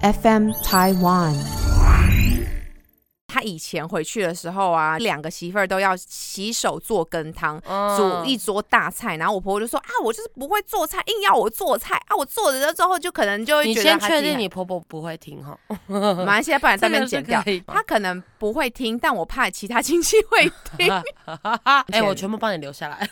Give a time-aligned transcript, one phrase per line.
[0.00, 1.34] FM Taiwan。
[3.26, 15.58] 他以前回去的时候啊，两个媳妇儿都要洗手做羹汤，嗯煮一桌大菜，然后我婆婆就说啊，我就是不会做菜，硬要我做菜啊，我做了之后就可能就会你觉得先确她自己很定你婆婆不会听哈？
[15.86, 17.74] 没关系，不然这边剪掉这个是可以。
[17.74, 20.90] 他可能不会听，但我怕其他亲戚会听。
[21.88, 23.10] 哎，我全部帮你留下来。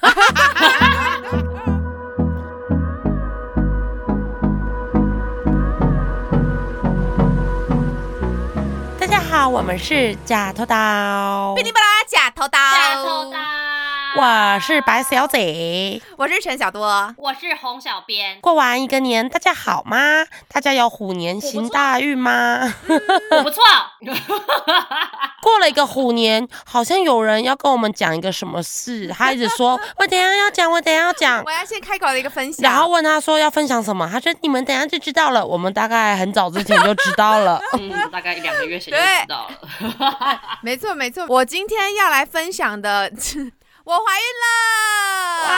[9.37, 13.39] 好，我们是假头刀，哔哩吧啦假头刀，假头刀，
[14.19, 16.01] 我是白小姐。
[16.17, 17.15] 我是陈小多。
[17.19, 20.25] 我是洪小编，过完一个年，大家好吗？
[20.49, 22.61] 大家有虎年行大运吗？
[23.31, 23.63] 我不错，
[25.43, 31.51] 过了一个虎年，好像有人要跟我们讲一个什么事，他一直说我等一下要讲，我等一下要讲 我。
[31.51, 35.45] 要先开口的一个分享，然后问他说要分享什么，他说你们等一下就知道了。
[35.45, 37.61] 我们大概很早之前就知道了。
[37.79, 40.41] 嗯，大概一两个月前就知道了。
[40.63, 43.11] 没错没错，我今天要来分享的，
[43.87, 44.47] 我怀孕了。
[45.49, 45.55] 哇！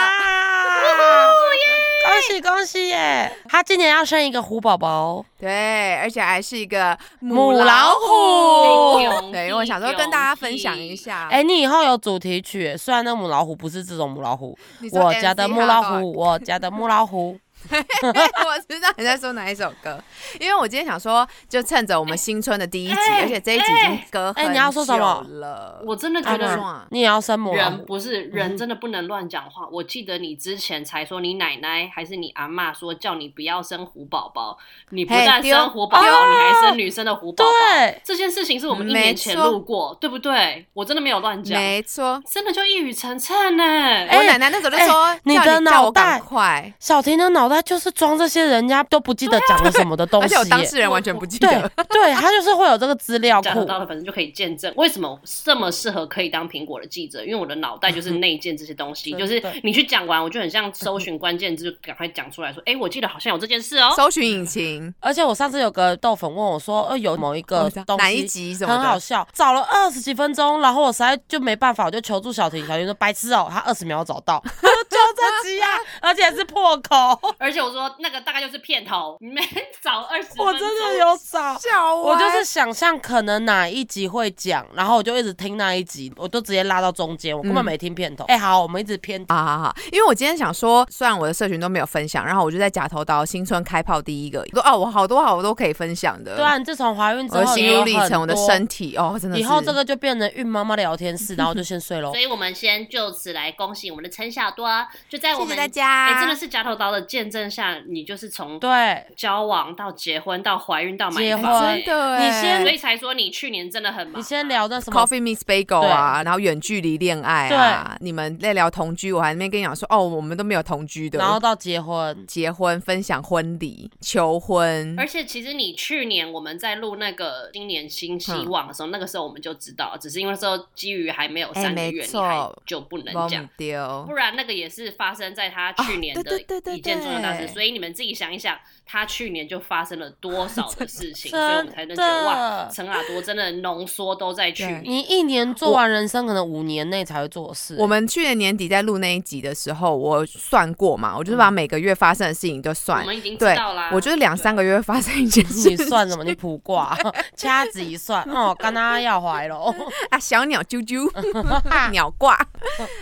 [2.05, 3.35] 恭喜恭喜耶！
[3.47, 8.99] 他今年要生一个虎宝宝，对，而且还是一个母老虎
[9.31, 11.27] 对，因为我想说跟大家分享一下。
[11.31, 14.55] 哎，你以后有主题曲耶，虽然那母老虎不是这种母老虎，
[14.91, 17.35] 我家的母老虎，我家的母老虎。
[17.71, 20.01] 我知道你在说哪一首歌，
[20.39, 25.83] 因为我今天想说，就趁着我们新春的第一集，哎而且这一集已经隔哎你要说什么很久了？
[25.85, 27.85] 我真的觉啊得爽你也要生母老人？
[27.85, 29.67] 不是人，真的不能乱讲话。
[29.71, 34.57] 我记得你之前才说你奶奶还是你阿妈说叫你不要生虎宝宝，
[34.91, 37.51] 你不但生虎宝宝，你还生女生的虎宝宝。
[37.51, 40.65] 对，这件事情是我们一没年前错录过，对不对？
[40.73, 43.63] 我真的没有乱讲，没错，真的就一语成谶呢。
[43.63, 51.47] 哎我奶奶那时候就说哎，你叫的脑叫我赶袋快，小婷的脑袋就是装这些人家都不记得讲了什么的 东而西而，且我当事人完全不记得。
[51.89, 53.43] 对，他就是会有这个资料库。
[53.43, 63.93] 讲得到的，反正就可以见证为什么这么适合可以当苹果的记者，因为我的脑袋就是 内建这些东西，就是你去讲完，我就很像搜寻关键字，就赶快讲出来说，哎、我记得好像有这件事哦。
[63.95, 74.41] 搜寻引擎，而且我上次有个豆粉问我说，呃，有某一个东西哪一集什么，很好笑，找了二十几分钟，然后我实在就没办法，我就求助小婷，小婷说白痴哦、他二十秒找到，
[74.89, 75.67] 就这集啊，
[76.01, 79.41] 而且是破口，而且我说那个大概就是片头，你没
[79.81, 81.57] 找二十，我真的有找。
[81.57, 88.25] 笑我就是想象可能哪一集会讲，然后我就一直听那一集，我都直接拉到中间，我根本没听片头。
[88.25, 102.19] 哎、好，我们一直偏好好好，因为我今天想说，虽然我的社群都没有分享，然后我就在假头刀新春开炮第一个，说哦，我好多好多可以分享的，对啊，你自从怀孕之我的后，心路历程，我的身体，哦，真的是以后这个就变成孕妈妈聊天室，然后就先睡喽 所。
[102.19, 104.67] 以我们先就此来恭喜我们的陈小多，
[105.07, 114.19] 就在我们谢谢大家，哎、真的是夹头刀的见证下，你就是从对，交往到结婚到怀孕到买结房，真的哎，你先所以才说你去年真的很忙。
[114.19, 133.47] 你先聊的什么 Coffee Miss Bagel 啊，然后远距离恋爱啊，你们在聊同居，我还在那边跟你讲说，哦，我们都没有同居的，然后到结婚，结婚、分享婚礼、求婚，而且其实你去年我们在录那个今年新希望的时候，那个时候我们就知道，只是因为那时候基于还没有三个月，你还就不能讲。
[133.57, 144.81] 丢不然那个也是发生在他去年哦对对对的对一件重所以你们自己想一想，他去年就发生了多少的事 情，所以我们才能觉得哇，陈阿多真的浓缩都在去年。
[144.83, 147.75] 你一年做完人生可能五年内才会做的事。
[147.79, 153.05] 我们去年年底在录那一集的时候，我算过嘛，我就是把每个月发生的事情都算我算。
[153.05, 156.23] 们已经知对道啦，我就是两三个月会发生一件事你算什么？
[156.23, 156.97] 你卜卦，
[157.35, 159.73] 掐指一算，哦，刚刚要怀了。
[160.09, 161.09] 啊，小鸟啾啾，
[161.91, 162.37] 鸟挂。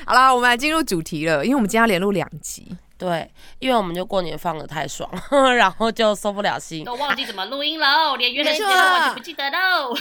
[0.06, 2.68] 好了，我们来进入主题了，因为我们今天要连录两集。
[2.98, 5.10] 对，因为我们就过年放的太爽，
[5.56, 6.84] 然后就收不了心。
[6.84, 9.96] 都忘记怎么录音喽，连约的时间没错都完全不记得喽。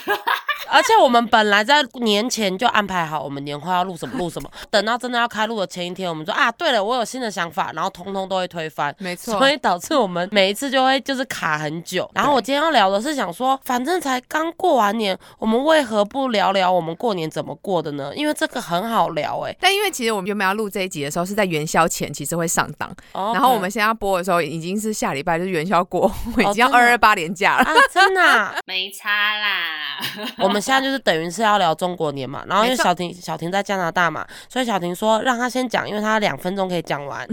[0.69, 8.95] 而且我们本来在年前就安排好我们年会要录什么录什么，等到真的要开录的前一天，我们说啊，对了，我有新的想法，然后通通都会推翻。
[8.99, 12.11] 没错所以导致我们每一次就会就是卡很久。
[12.15, 18.13] 然后我今天要聊的是想说，反正才刚过完年，我们为何不聊聊我们过年怎么过的呢？
[18.17, 22.86] 因为这个很好聊哎、但因为其实我们原本要录这一集的时候是在元宵前，其实会上档。
[23.13, 27.65] 哦然后我们现在播的时候已经是下礼拜，就是元宵过后，已经要二二八年假了。
[27.65, 29.99] 啊，真的啊、 没差啦，
[30.39, 37.27] 我们现在就是等于是要聊中国年嘛，然后因为小婷小婷在加拿大嘛，所以小婷说让她先讲，因为她两分钟可以讲完。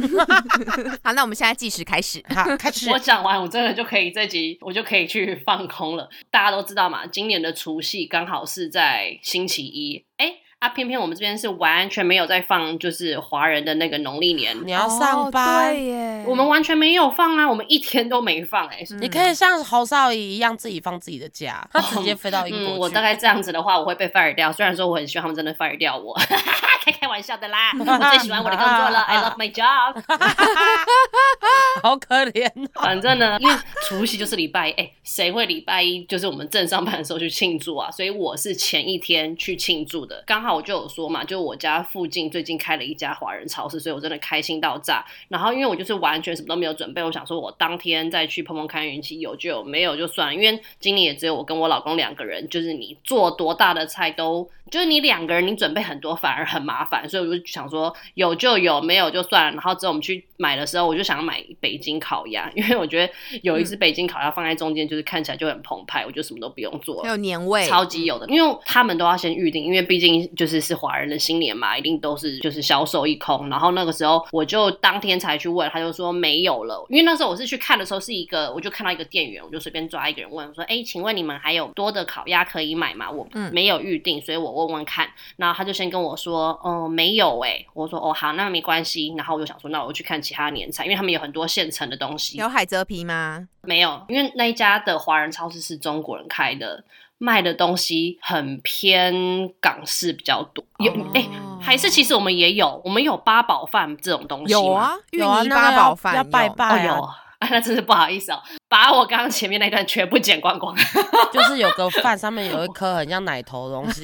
[1.03, 2.23] 好，那我们现在计时开始。
[2.33, 2.89] 好，开始。
[2.91, 6.09] 我讲完，我真的就可以这集我就可以去放空了。
[6.31, 10.03] 大家都知道嘛，今年的除夕刚好是在星期一。
[10.17, 10.31] 哎，
[10.63, 22.79] 啊，偏偏我们这边是完全没有在放，就是华人的那个农历年，你要上班，哦耶，我们完全没有放啊，我们一天都没放哎、你可以像侯少仪一样自己放自己的假，他直接飞到英嗯，国去。
[22.79, 24.53] 我大概这样子的话，我会被 fire 掉。
[24.53, 26.17] 虽然说我很希望他们真的 fire 掉我，
[26.83, 27.71] 开开玩笑的啦。
[27.79, 30.01] 我最喜欢我的工作了， I love my job。
[31.81, 32.81] 好可怜哦。
[32.81, 33.55] 反正呢，因为
[33.87, 37.89] 除夕就是礼拜一，哎、谁会礼拜一就是我们正上班的时候去庆祝啊？
[37.91, 40.23] 所以我是前一天去庆祝的。
[40.25, 45.05] 刚好我就有说嘛，就我家附近最近开了一家华人超市，所以我真的开心到炸。
[45.29, 50.33] 然后因为我就是完全什么都没有准备，我想说我当天再去碰碰看运气，有就有，没有就算了。
[50.33, 59.51] 因为今年也只有我跟我老公两个人，就是你做多大的菜都，就是你两个人你准备很多反而很麻烦，所以我就想说有就有，没有就算了。
[59.51, 67.09] 然后之后我们去买的时候，我就想买北京烤鸭，因为我觉得有一只北京烤鸭放在中间，就是看起来就很澎湃，我就什么都不用做了。
[67.09, 73.49] 有年味，超级有的，因为他们都要先预定，因为毕竟就是是华人的新年嘛，一定都是就是销售一空。
[73.49, 76.85] 然后那个时候我就当天才去问，他就说没有了。
[76.89, 85.09] 因为那时候我是去看的时候是一个，我就看到一个店员，我就随便抓一个人问我说：“哎，请问你们还有多的烤鸭可以买吗？”我嗯没有预定，所以我问问看。
[85.37, 92.37] 然后他就先跟我说：“哦、没有哎、我说：“哦，好，那没关系。”然后我就想说，那我去看其他年菜，因为他们有很多现成的东西。
[92.37, 93.47] 有海蜇皮吗？
[93.63, 96.83] 没有，因为那一家的华人超市是中国人开的，
[97.17, 99.13] 卖的东西很偏
[99.59, 100.63] 港式比较多。
[100.79, 101.27] 有哦哎、
[101.61, 107.09] 还是其实我们也有，我们有八宝饭这种东西吗有啊，芋有啊，泥八宝饭要拜有哦拜啊，有
[107.43, 110.73] 啊，那真是不好意思哦，把我刚刚前面那段全部剪光光。
[111.33, 114.01] 就是有个饭上面有一颗很像奶头的东西，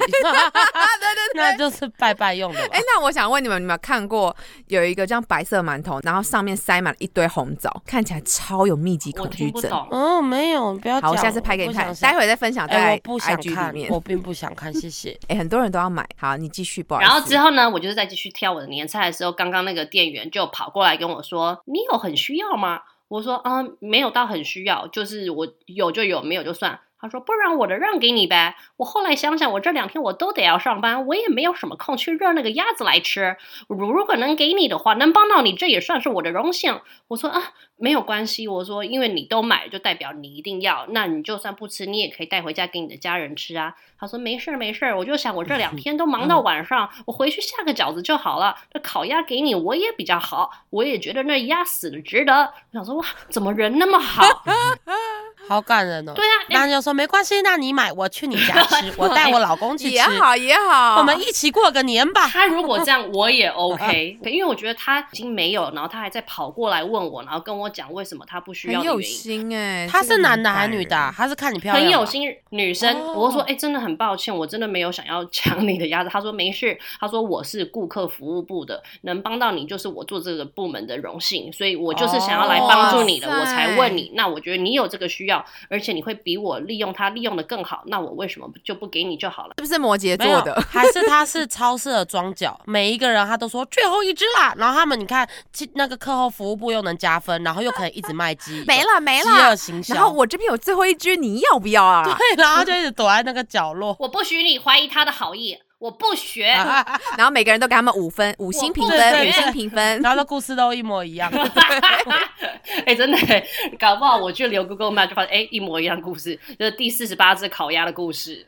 [1.34, 2.68] 那就是拜拜用的嘛。
[2.72, 9.62] 哎、那我想问你们，你们有看过有一个这样白色馒头，然后上面塞满了一堆红枣，看起来超有密集我恐惧症。
[9.62, 13.90] 听不懂，嗯，没有，不要好，我下次拍给你看，待会再分享哎，在我不想 IG 里看面，。
[13.90, 15.18] 我并不想看，谢谢。
[15.28, 16.06] 哎、很多人都要买。
[16.18, 17.08] 好，你继续，不好意思。
[17.08, 33.36] 然后之后呢，我就是再继续挑我的年菜的时候，刚刚那个店员就跑过来跟我说：“你有很需要吗？”我说：“啊，没有到很需要，就是我有就有，没有就算。”他说：“不然我的让给你呗。”我后来想想，我这两天我都得要上班，我也没有什么空去热那个鸭子来吃。
[33.68, 36.80] 如如果能给你的话，能帮到你，这也算是我的荣幸。
[37.08, 38.46] 我说啊，没有关系。
[38.46, 40.86] 我说，因为你都买，就代表你一定要。
[40.90, 43.74] 那你就算不吃，你也可以带回家给你的家人吃啊。
[43.98, 48.56] 他说没事儿没事儿，我就想我这两天都忙到晚上，我回去下个饺子就好了。
[48.72, 52.34] 这烤鸭给你，我也比较好，我也觉得那鸭死的值得。
[52.42, 54.22] 我想说哇，怎么人那么好？
[55.50, 56.12] 好感人哦。
[56.14, 62.28] 对啊，那就说没关系，那你买，我去你家 吃，我带我老公去吃也，好也好，我们一起过个年吧。
[62.28, 69.16] 他如果这样，我也 OK， 因为我觉得他已经没有，然后他还在跑过来问我，然后跟我讲为什么他不需要很有的原因。
[69.16, 71.12] 心哎、他是男的还是女的啊？
[71.16, 72.06] 他是看你漂亮，很有。
[72.10, 76.10] 心女生，哦我说哎、真的很抱歉，我真的没有想要抢你的鸭子。
[76.10, 84.10] 他说没事，他说我是顾客服务部的，能帮到你就是我做这个部门的荣幸，所以我就是想要来帮助你的，哦我才问你。
[84.14, 89.54] 那我觉得你有这个需要，而且你会比我利用它利用的更好，那我为什么就不给你就好了？
[89.58, 90.60] 是不是摩羯座的？
[90.70, 99.56] 还是他是超市的庄脚，每一个人他都说最后一只啦，然后他们你看，其那个课后服务部又能加分，然后又可以一直卖鸡， 没了没饥饿了。
[99.56, 99.94] 行销。
[99.94, 102.02] 然后我这边有最后一只，你要不要啊？
[102.18, 103.96] 对，然后就一直躲在那个角落。
[103.98, 106.44] 我不许你怀疑他的好意，我不学。
[107.16, 110.00] 然后每个人都给他们五分，五星评分，五星评分。
[110.02, 111.28] 然后的故事都一模一样。
[112.86, 113.44] 哎、真的欸，
[113.80, 118.44] 搞不好我去留 Google Map 就发现，哎、一模一样的故事，就是第四十八只烤鸭的故事。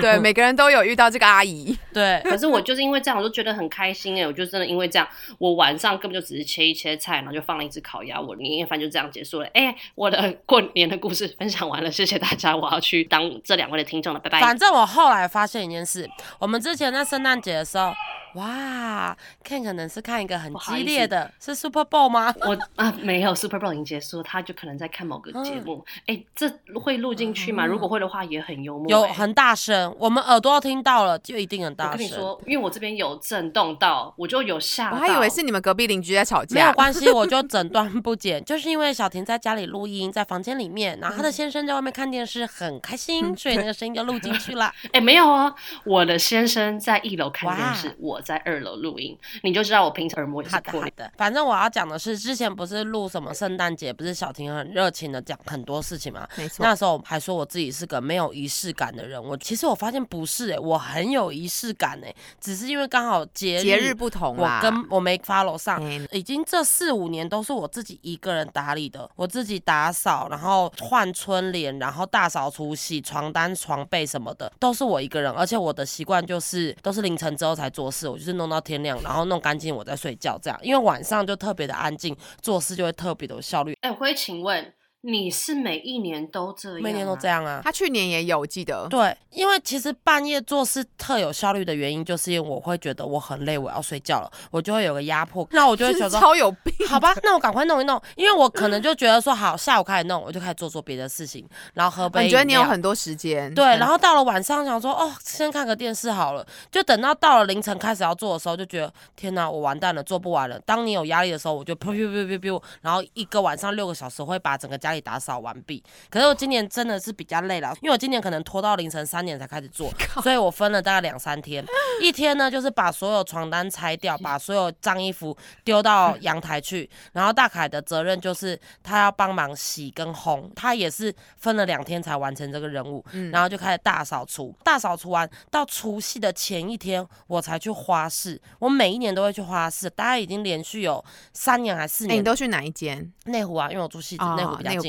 [0.00, 1.76] 对，每个人都有遇到这个阿姨。
[1.94, 5.08] 对，可是我就是因为这样，我就觉得很开心哎，我就真的因为这样，
[5.38, 9.48] 我晚上根本就只是切一切菜，然后就放了一只烤鸭，我年夜饭就这样结束了。
[9.54, 14.58] 哎、我的 过年的故事分享完了，谢谢大家，我要去当这两位的听众了，拜拜反。
[14.58, 17.92] 正我后来发现一件事，我们之前在圣诞节的时候，
[18.34, 22.34] 哇，Ken 可能是看一个很激烈的，是 Super Bowl 吗？
[22.40, 25.84] 我啊没有 Super Bowl 已经结束，他就可能在看某个节目。
[26.06, 27.64] 哎、这会录进去吗？
[27.64, 31.98] 如果会的话，也很幽默、哎有很大声，我们耳朵听到了，就一定很我大声。
[31.98, 34.96] 跟你说，因为我这边有震动到，我就有吓到。
[34.96, 36.72] 我还以为是你们隔壁邻居在吵架没有。
[36.72, 44.72] 关系，我就 整段不剪，就是因为小婷在家里录音，在房间里面，然后她的先生在外面看电视，很开心，所以那个声音就录进去了。
[44.92, 56.26] 哎、没有啊，我的先生在一楼看电视，我在二楼录音，你就知道我平常耳膜也是破的，反正我要讲的是，之前不是录什么圣诞节，不是小婷很热情的讲很多事情吗？
[56.36, 75.32] 没错，那时候还说我自己是个没有仪式感的人，我其实我发现不是哎、我很有仪式感诶、只是因为刚好节节日不同我，跟我没 follow 上，哎已经这四五年都是我自己一个人打理的，我自己打扫，然后换春联，然后大扫除、洗床单、床被什么的，都是我一个人。
[75.32, 80.58] 而且我的习惯就是都是凌晨之后才做事，我就是弄到天亮，然后弄干净我再睡觉，这样。
[80.62, 83.76] 因为晚上就特别的安静，做事就会特别的有效率。
[83.80, 84.72] 哎、我会请问
[85.06, 86.80] 你是每一年都这样？
[86.80, 87.28] 每年都这。
[87.28, 87.60] 样啊。
[87.62, 88.86] 他去年也有，我记得。
[88.88, 103.52] 对，因为其实半夜做事特有效率的原因，就是因为我会觉得我很累，我要睡觉了，我就会有个压迫，那我就会觉得，超有病，好吧，那我赶快弄一弄，因为我可能就觉得说，好，下午开始弄，我就开始做做别的事情，然后喝哦杯、你觉得你有很多时间？
[103.54, 110.58] 对，然后后到了晚上想说，哦，先看个电视好了，就等到到了凌晨开始要做的时候，就觉得天哪，我完蛋了，做不完了。
[110.60, 115.82] 当你有压力的时候，我就噗噗噗噗噗，然后一个晚上六个小时会把整个家里打扫完毕。
[116.10, 121.64] 可是我今年真的是比较累了，因为我今年可能拖到凌晨三点才开始做， 所以我分了大概两三天。
[122.02, 134.54] 一天呢，就是把所有床单拆掉，把所有脏衣服丢到阳台去，然后大凯的责任就是他要帮忙洗跟烘，他也是分了两天才完成这个任务，然后就开始大扫除。
[134.64, 138.40] 大扫除完到除夕的前一天，我才去花市。
[138.58, 142.24] 我每一年都会去花市，大概已经连续有三年还是四年，你。
[142.24, 143.12] 都去哪一间？
[143.26, 144.83] 内湖啊，因为我住戏子，内湖比较近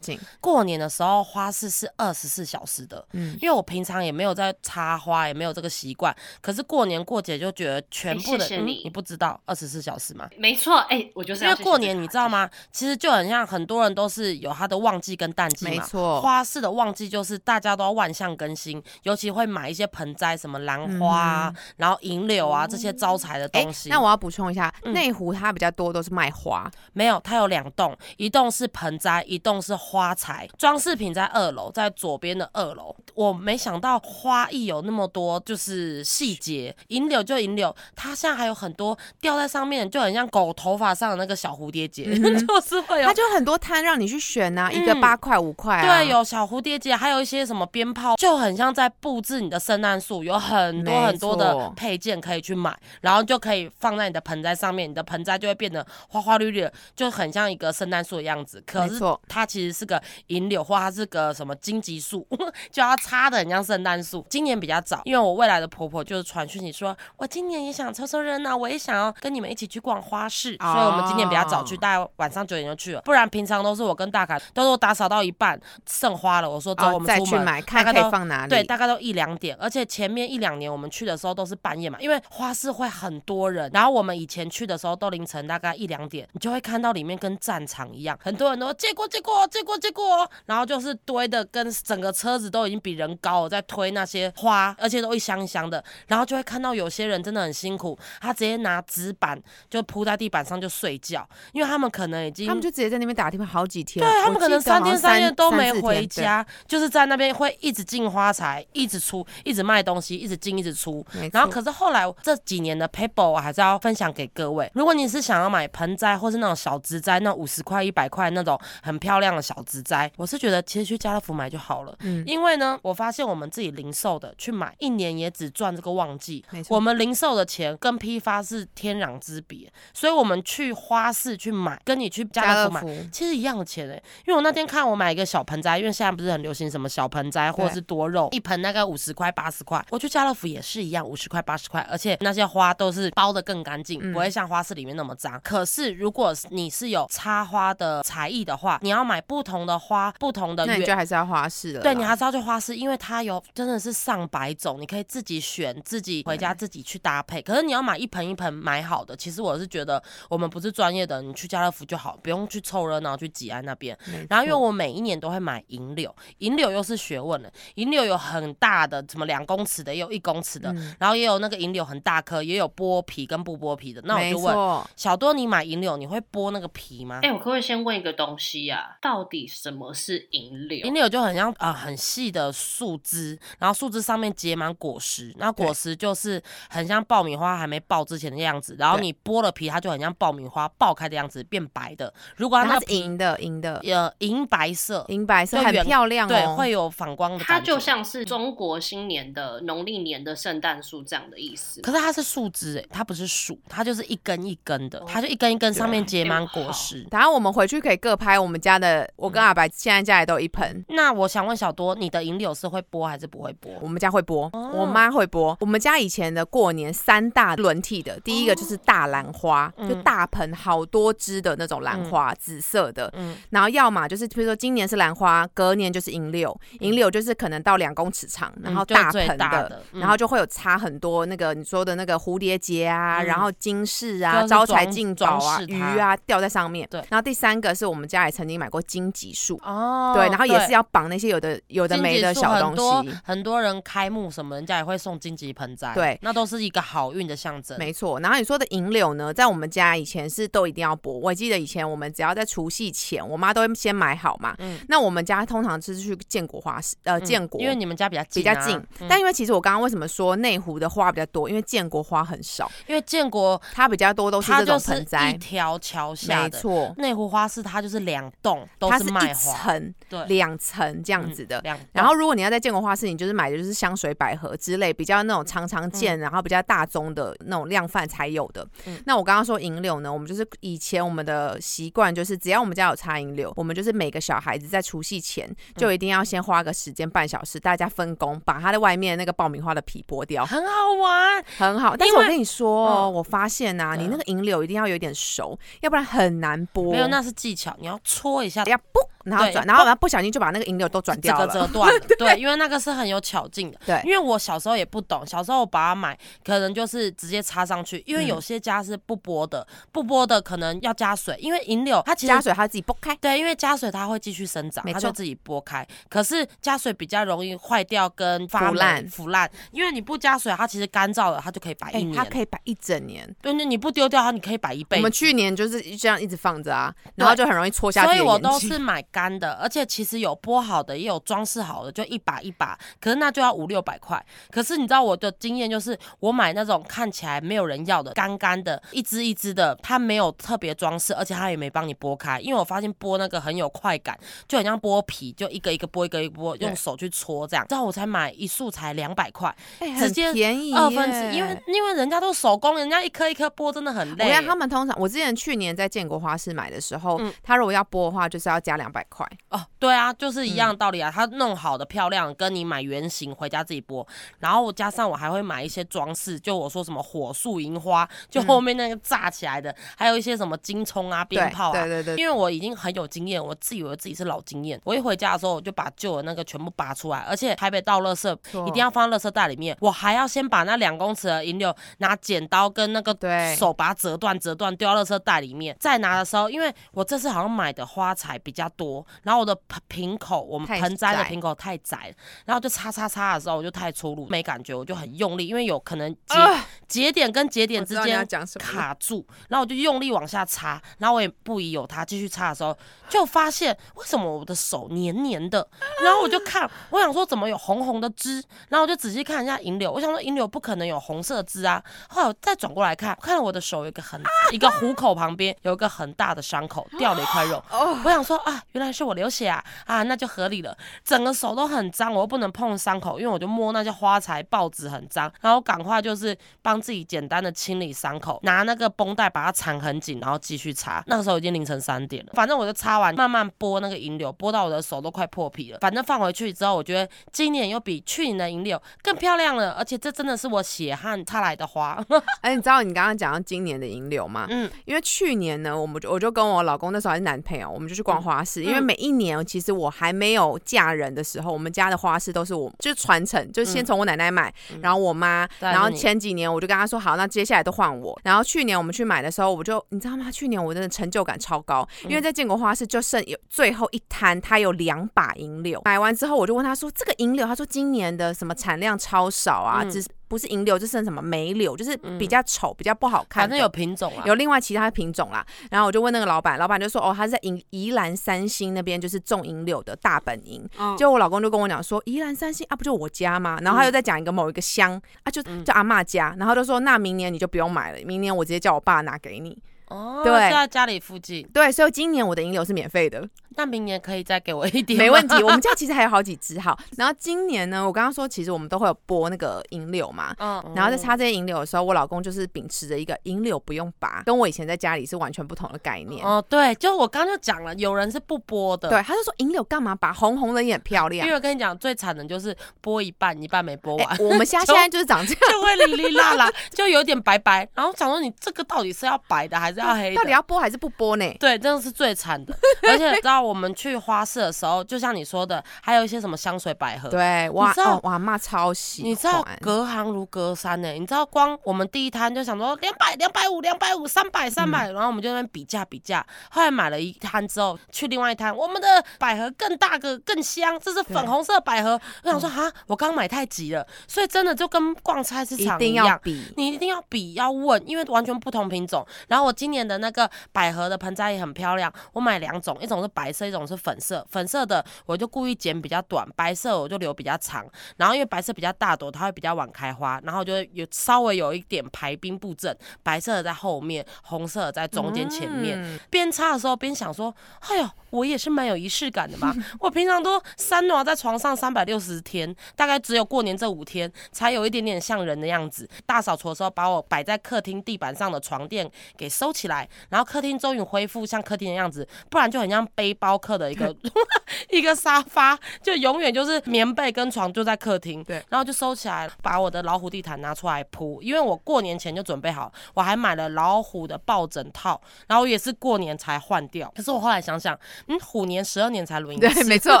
[0.40, 6.14] 过年的时候，花市是二十四小时的，嗯因为我平常也没有在插花，也没有这个习惯。
[6.40, 10.28] 可是过年过节就觉得全部的，你你不知道二十四小时吗？
[10.36, 12.28] 没错，哎、我就是因为过年你知道？
[12.28, 12.48] 吗？
[12.72, 15.70] 其实就很像很多人都是有他的旺季跟淡季嘛。
[15.70, 23.88] 没错花市的旺季就是大家都要万象更新，尤其会买一些盆栽，什么兰花啊，然后银柳啊这些招财的哎东西。
[23.90, 30.48] 那我要补充一下，嗯内湖它比较多都是卖花，没有，它有两栋，一栋是盆栽，一栋是花材。
[30.58, 32.94] 装饰品在二楼，在左边的二楼。
[33.14, 36.74] 我没想到花艺有那么多，就是细节。
[36.88, 45.98] 银柳就银柳，它现在还有很多吊在上面，就很像狗头发上的那个小蝴蝶结， 就是会有它就很多摊让你去选呐，一个嗯八块五块啊。
[45.98, 58.62] 对，有小蝴蝶结，还有一些什么鞭炮，就很像在布置你的圣诞树，有很多很多的配件可以去买，然后就可以放在你的盆栽上面，你的盆栽就会变得花花绿绿的，就很像一个圣诞树的样子。
[58.66, 62.26] 可是它其实是个银柳，或它是个什么荆棘树，
[62.72, 64.26] 就要插的很像圣诞树。
[64.28, 77.30] 今年比较早，因为我未来的婆婆就是传讯息说，我今年也想凑凑热闹，我也想要跟你们一起去逛花市，所以我们今年比较早去，哦大概晚上九点就去了，不然平常都是我跟大凯都是我打扫到一半剩花了，我说走，我哦，们出门。
[77.30, 78.50] 再去买，看可以放哪里。
[78.50, 104.04] 对，大概都一两点，而且前面一两年我们去的时候都是半夜嘛，因为花市会很多人，然后我们以前去的时候都凌晨大概一两点，你就会看到里面跟战场一样，很多人都说借过借过借过借过，然后就是堆的跟整个车子都已经比人高了，在推那些花，而且都一箱一箱的，然后就会看到有些人真的很辛苦，他直接拿纸板就铺在地板上就睡觉，因为他们可能已经他们就直接在那边打地方好几天。
[104.04, 111.04] 对他们可能三天三夜都没回家，就是在那边会一直进花材，一直出，一直卖东西，一直进，一直出。
[111.32, 114.70] 然后可是后来这几年的 paper 我还是要分享给各位。
[114.74, 121.96] 如果你是想要买盆栽或是那种小植栽，那五十块、一百块那种很漂亮的小植栽，我是觉得其实去家乐福买就好了。
[122.00, 126.62] 嗯因为呢，我发现我们自己零售的去买，一年也只赚这个旺季没。
[126.62, 132.80] 错我们零售的钱跟批发是天壤之别，所以我们去花市去买，跟你去家乐福买。
[132.80, 139.84] 福其实一样的钱哎、因为我那天看我买一个小盆栽，因为现在不是很流行什么小盆栽或者是多肉，一盆大概五十块八十块。
[139.90, 145.40] 我去家乐福也是一样，五十块八十块，而且那些花都是包的更干净，嗯不会像花市里面那么脏。
[145.42, 151.80] 可是如果你是有插花的才艺的话，你要买不同的花，不同的那你月就还是要花市了。
[151.80, 157.42] 对你还是要去花市，因为它有真的是上百种，你可以自己选，自己回家自己去搭配。
[157.42, 163.96] 可是你要买一盆一盆买好的，其实我是觉得我们不是专业的，你去家乐福就好，不用去凑热闹去吉安那边。
[164.28, 174.00] 然后因为我每一年都会买银柳，银柳又是学问了，银柳有很大的，什么两公尺的，也有一公尺的，嗯然后也有那个银柳很大颗，也有剥皮跟不剥皮的。
[174.04, 177.20] 那我就问错小多，你买银柳你会剥那个皮吗？
[177.22, 180.84] 哎、我可不可以先问一个东西呀、到到底什么是银柳？
[180.88, 192.12] 银柳就很像啊、呃很细的树枝，然后树枝上面结满果实，那果实就是很像爆米花还没爆之前的样子，然后你剥了皮，它就很像爆米花爆开的样子，变白的。
[192.34, 196.28] 如果它是银的，银的，呃银白色，银白色，很漂亮哦。
[196.28, 197.60] 对，会有反光的它。
[197.60, 201.80] 就像是中国新年的农历年的圣诞树这样的意思。
[201.82, 207.06] 可是它是树枝哎，它不是树，它就是一根一根的，它就一根一根上面结满果实。
[207.12, 210.84] 然后我们回去可以各拍我们家的，我嗯跟阿白现在家里都有一盆。
[210.88, 213.70] 那我想问小多，你的银柳是会剥还是不会剥？
[213.80, 215.56] 我们家会播，哦我妈会播。
[215.60, 223.12] 我们家以前的过年三大轮替的，第一个就是大兰花，嗯就大盆好多枝的那种兰花，紫色的。
[223.16, 236.86] 嗯然后要么就是比如说今年是兰花，隔年就是银柳，银柳就是可能到两公尺长，然后嗯就大盆最大的嗯然后就会有插很多那个你说的那个蝴蝶结啊，嗯然后金饰啊、就是招财装进宝啊装、饰鱼啊吊在上面。
[236.90, 239.58] 对然后第三个是我们家也曾经买过荆棘树。
[239.64, 247.76] 哦对，然后也是要绑那些有的有的没的小东西，很多人开幕什么，人家也会送荆棘盆栽，对那都是一个好运的象征。
[247.76, 251.10] 没错，然后你说的银柳呢，在我们家以前是都一定要剥。
[251.10, 254.54] 我记得以前我们只要在除夕前，我妈都会先买好嘛。
[254.58, 257.60] 嗯那我们家通常是去建国花市，呃，嗯建国。
[257.60, 261.48] 因为你们家比较比较近，嗯但因为其实我刚刚为什么说内湖的花比较多？
[261.48, 271.62] 因为建国花很少，因为建国它比较多都是这种盆栽一条桥下的，没错，内湖花市它就是两栋都它是一层、对，两层这样子的。
[271.92, 278.66] 然后，如果你要在建国花市，你就是买的就是香水百合之类比较那种常常见，然后比较大宗的那种量贩才有的。
[278.86, 291.96] 嗯那我刚刚说银柳呢，我们就是以前我们的习惯就是，只要我们家有插银柳，我们就是每个小孩子在除夕前就一定要先花个时间半小时，大家分工把它的外面那个爆米花的皮剥掉，很好玩，很好。
[291.96, 296.90] 但是我跟你说我发现呐、你嗯那个银柳一定要有点熟，要不然很难剥。
[296.90, 298.64] 没有那是技巧，你要搓一下。
[298.74, 301.46] 要不，然后转，然后然后不小心就把那个银柳都转掉了。
[301.46, 303.78] 个折断了， 对，因为那个是很有巧劲的。
[303.86, 313.14] 对因为我小时候也不懂，小时候我把它买，可能就是直接插上去，因为嗯有些家是不剥的，不剥的可能要加水，因为银柳它其实加水它自己剥开。
[313.16, 315.86] 对，因为加水它会继续生长，它就自己剥开。
[316.08, 322.14] 可是加水比较容易坏掉跟发烂腐烂，因为你不加水，它其实干燥了，它就可以摆哎、一年。
[322.14, 323.28] 它可以摆一整年。
[323.40, 325.00] 对，那你不丢掉它，你可以摆一辈子。
[325.00, 328.50] 我们去年就是这样一直放着啊，然后就很容易戳下去所以我眼睛。
[328.54, 334.24] 都是买干的，而且其实有剥好的，也有装饰好的，就一把一把，可是那就要五六百块。
[334.50, 347.66] 可是你知道我的经验就是，我买那种看起来没有人要的，干干的，一支一支的，它没有特别装饰，而且它也没帮你剥开，因为我发现剥那个很有快感，就很像剥皮，就一个一个剥，一个一个剥，用手去搓这样。
[347.68, 349.54] 之后我才买一束才两百块，
[349.98, 354.28] 直接便宜二分之一，因为因为人家都手工，人家一颗一颗剥真的很累。
[354.28, 359.26] 我看他们通常，我之前去年在建国花市买的时候，嗯他如果要剥的话，就是要加两百块。
[359.50, 361.10] 哦，对啊，就是一样道理啊。
[361.14, 364.06] 它弄好的漂亮，跟你买原型回家自己剥，
[364.38, 371.72] 然后加上我还会买一些装饰，就我说什么火树银花，就嗯后面那个炸起来的，还有一些什么金葱啊、鞭炮啊。
[371.72, 374.80] 对对对对，因为我已经很有经验，我自以为自己是老经验。
[374.84, 378.32] 我一回家的时候，我就把旧的那个全部拔出来，而且台北倒垃圾
[378.66, 379.76] 一定要放在垃圾袋里面。
[379.80, 385.76] 我还要先把那两公尺的银柳拿剪刀跟那个对手把它折断、折断，丢到垃圾袋里面。
[385.78, 398.26] 再拿的时候，因为我这次好像买的花材比较多，然后我的盆瓶口，我们盆栽的窄瓶口太窄了，然后就擦擦擦的时候，我就太粗鲁，没感觉，我就很用力，因为有可能节、啊节点跟节点之间
[398.58, 402.76] 卡住，然后我就用力往下擦，然后我也不疑有他，继续擦的时候，
[403.08, 405.66] 就发现为什么我的手黏黏的，
[406.04, 420.76] 然后我就看，我想说怎么有红红的汁，然后我就仔细看一下银柳，我想说银柳不可能有红色汁啊，后来我再转过来看，看到我的手有一个很一个虎口旁边有一个很大的伤口，掉了一块肉，哦，我想说啊，原来是我流血啊啊，那就合理了。
[421.04, 431.02] 整个手都很脏，我又不能碰伤口，因为我就摸那些花材报纸很脏，然后赶快就是帮自己简单的清理伤口，拿那个绷带把它缠很紧，然后继续擦。
[431.06, 435.78] 那个时候已经凌晨三点了，反正我就擦完，慢慢拨那个银柳，拨到我的手都快破皮了。
[435.80, 442.02] 反正放回去之后，我觉得今年又比去年的银柳更漂亮了，而且这真的是我血汗擦来的花。
[442.40, 444.46] 哎，你知道你刚刚讲到今年的银柳吗？
[444.48, 448.62] 嗯，因为去年呢，我们就我就跟我老公那时候还是男朋友，我们就去逛花市。
[448.62, 458.18] 因为嗯每一年其实我还没有嫁人的时候，我们家的花市都是我就是传承，就先从我奶奶买，然后我妈，然后前几年我就跟她说好，那接下来都换我。
[458.24, 460.30] 然后去年我们去买的时候，我就你知道吗？
[460.30, 465.80] 去年我真的成就感超高，因为在建国花市就剩有最后一摊，它有两把银柳。
[465.84, 470.08] 买完之后，我就问她说这个银柳，她说今年的什么产量超少啊，嗯只是。
[470.34, 473.42] 不不是银柳，就是什么梅柳，就是比嗯较丑、比较不好看。
[473.44, 474.24] 反正有品种啊。
[474.26, 480.68] 有另外其他品种啦，然后我就问那个老板，老板就说哦，他是在宜宜兰三星那边就是种银柳的大本营。
[480.76, 483.60] 嗯就我老公就跟我讲说，宜兰三星啊，不就我家吗？
[483.62, 489.56] 然后他又在讲一个某一个乡啊，就嗯就阿妈家，然后就说那明年你就不用买了，明年我直接叫我爸拿给你。
[489.88, 491.46] 哦，对就在家里附近。
[491.52, 495.34] 对，所以今年我的银柳是免费的，那明年可以再给我一点，没问题。
[495.44, 500.34] 我们家其实还有好几只好，然后今年呢，我刚刚说其实我们都会有播那个银柳嘛。
[500.38, 506.24] 嗯，然后在插这些银柳的时候，我老公就是秉持着一个银柳不用拔，跟我以前在家里是完全不同的概念。
[506.24, 508.88] 哦，对，就我刚刚就讲了，有人是不播的。
[508.88, 510.12] 对，他就说银柳干嘛拔？
[510.12, 511.30] 红红的也很漂亮因。
[511.30, 517.68] 为我跟你讲，最惨的就是播一半，一半没播完，哎我们家 现在就是长这样，就会哩哩啦啦，就有点白白。
[517.74, 520.16] 然后想说，你这个到底是要白的还是要黑的？
[520.16, 521.36] 到底要播还是不播呢？
[521.38, 522.54] 对，真的是最惨的。
[522.88, 527.08] 而且知道我们去花市的时候，就像你说的，还有一些什么香水百合。
[527.08, 536.24] 对，哇知道哦，哇妈超喜欢，你知道隔行如隔山呢、你知道光我们第一摊就想说两百、两百五、两百五、三百、三嗯百，然后我们就在那边比价比价。
[536.50, 542.00] 后来买了一摊之后，去另外一摊，我们的百合更大个、更香，这是粉红色百合。
[542.22, 546.06] 我想说哈，我刚买太急了，所以真的就跟逛菜市场一样。
[546.06, 546.52] 要比。
[546.56, 549.06] 你一定要比要问，因为完全不同品种。
[549.28, 554.22] 然后我今年的那个百合的盆栽也很漂亮，我买两种，一种是白色，一种是粉色。
[554.30, 557.64] 粉色的我就故意剪比较短，白色我就留比较长。
[557.96, 565.80] 然后因为白色比较大朵，它会比较晚开花，然后就有稍微有一点排兵布阵，白色的在后面，红色的在中间前面。
[565.82, 569.52] 嗯边插的时候边想说，哎呦，我也是蛮有仪式感的嘛。
[569.80, 575.88] 我平常都三暖在床上三百六十天，大概只有过年这五天才有一点点像人的样子。
[576.06, 583.94] 大扫除的时候，把我摆在客厅地板上的床垫给收起来，然后客厅终于恢复像客厅的样子，不然就很像背包客的一个
[584.70, 588.22] 一个沙发，就永远就是棉被跟床就在客厅。
[588.22, 596.92] 对，然后就收起来，把我的老虎地毯拿出来铺，因为我过年前就准备好，我还买了老虎的抱枕套，然后也是过年才换掉。
[596.94, 600.00] 可是我后来想想，嗯，虎年十二年才轮一次，对，没错。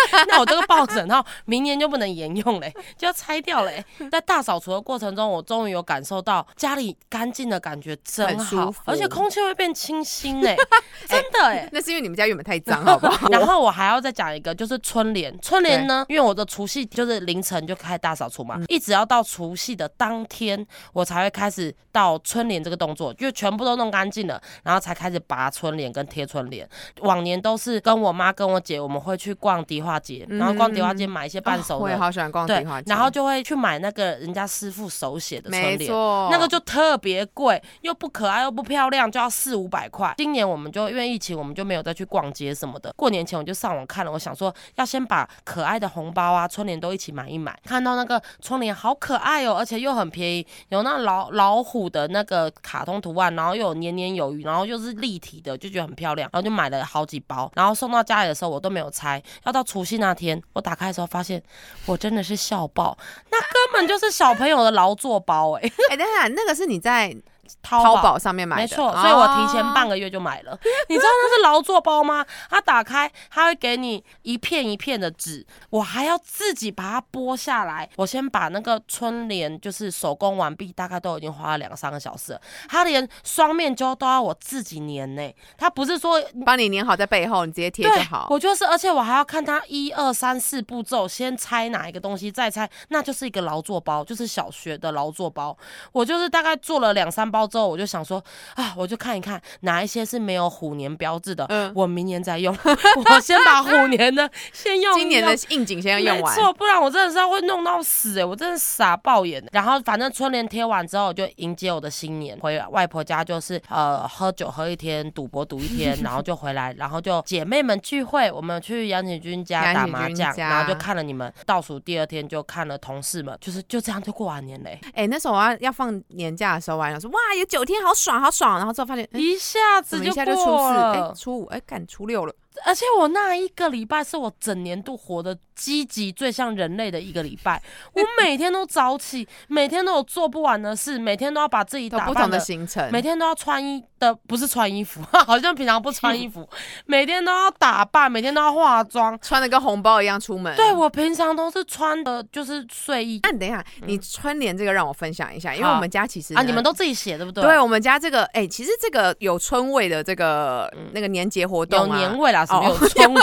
[0.28, 3.84] 那我这个抱枕套明年就不能沿用嘞，就要拆掉嘞。
[4.10, 10.56] 在大扫除的过程中，我终于有感受到家里干净的感觉真好而且空气会变清新嘞，
[11.08, 11.68] 真的哎。
[11.72, 13.28] 那是因为你们家原本太脏， 好不好？
[13.28, 15.38] 然后我还要再讲一个，就是春联。
[15.40, 26.68] 春联呢，因为我的除夕就是凌晨就开始大扫除嘛，一直要到除夕的当天，我才会开始到春联这个动作，就全部都弄干净了，然后才开始拔春联跟贴春联。
[27.00, 35.90] 往年都是跟我妈跟我姐，我们会去逛迪化街，然后逛迪化街买一些伴手哦我也，好喜欢逛对地花，街，然后就会去买那个人家师傅手写的春没联。
[35.90, 40.14] 错，那个就特别贵，又不可爱又不漂亮，就要四五百块。
[40.16, 42.92] 今年我们就因为疫情，我们就没有再去逛街什么的。
[42.96, 47.58] 过年前我就上网看了，我想说要先把可爱的红包啊、春联都一起买一买。
[47.64, 57.50] 看到那个春联好可爱哦，而且又很便宜，有那老老虎的那个卡通图案，然后又有年年有余，然后又是立体的，就觉得很漂亮，然后就买了好几包。
[57.54, 61.42] 然后然后送到家里的时候我都没有拆，要到除夕那天我打开的时候发现，
[61.86, 62.94] 我真的是笑爆，
[63.30, 67.16] 那根本就是小朋友的劳作包哎、哎，等等，那个是你在
[67.62, 69.94] 淘淘宝上面买的，没错，所以我提前半个。
[69.94, 70.58] 月就买了。
[70.90, 72.26] 你知道那是劳作包吗？
[72.50, 77.88] 它打开，它会给你一片一片的纸，我还要自己把它剥下来。
[77.94, 82.40] 我先把那个春联就是手工完毕，大概都已经花了两三个小时了。
[82.68, 88.26] 它连双面胶都要我自己粘呢、它不是说帮你粘好在背后，你直接贴就好。
[88.34, 95.56] 我就是，而且我还要看它一二三四步骤，先拆哪一个东西，再拆，那就是一个劳作包，就是小学的劳作包。
[95.92, 98.22] 我就是大概做了两三包之后，我就想说
[98.54, 102.54] 啊，我就看一看哪一些是没有虎年标志的，嗯我明年再用。
[102.64, 109.44] 我先把虎年的先用今年的应景先要用完没，错，不然我真的是要会弄到死哎、我真的傻爆眼。
[109.50, 121.32] 然后反正春联贴完之后，就迎接我的新年，回外婆家就是呃喝酒喝一天，赌博赌一天，然后就回来，然后就姐妹们聚会，我们去杨景军家打麻将，然后就看了你们。
[121.46, 128.58] 倒数第二天就看了同事们，就是就这样就过完年嘞、哎、那时候我要要放年假的时候，我还想说哇，有九天，好爽，好爽。
[128.58, 130.92] 然后之后发现，哎、一下子就一下就初四，过了。
[130.92, 132.34] 哎、初五，哎、赶初六了。
[132.64, 137.62] 而且我那一个礼拜是我整年度活得积极、最像人类的一个礼拜。
[137.92, 146.48] 我每天都早起， 每天都有做不完的事，每天都要把自己有不同的打扮的，行程，每天都要穿衣的，不是穿衣服， 好像平常不穿衣服，
[146.86, 149.18] 每天都要打扮，每天都要化妆。
[149.22, 150.54] 穿的跟红包一样出门。
[150.56, 157.42] 对我平常都是穿的就是睡衣那你等一下，你春联这个让我分享一下，因为我们家其实啊，你们都自己写对不对？
[157.42, 163.22] 对我们家这个，哎、其实这个有春味的这个、那个年节活动、啊，有年味啦，什么哦有春味？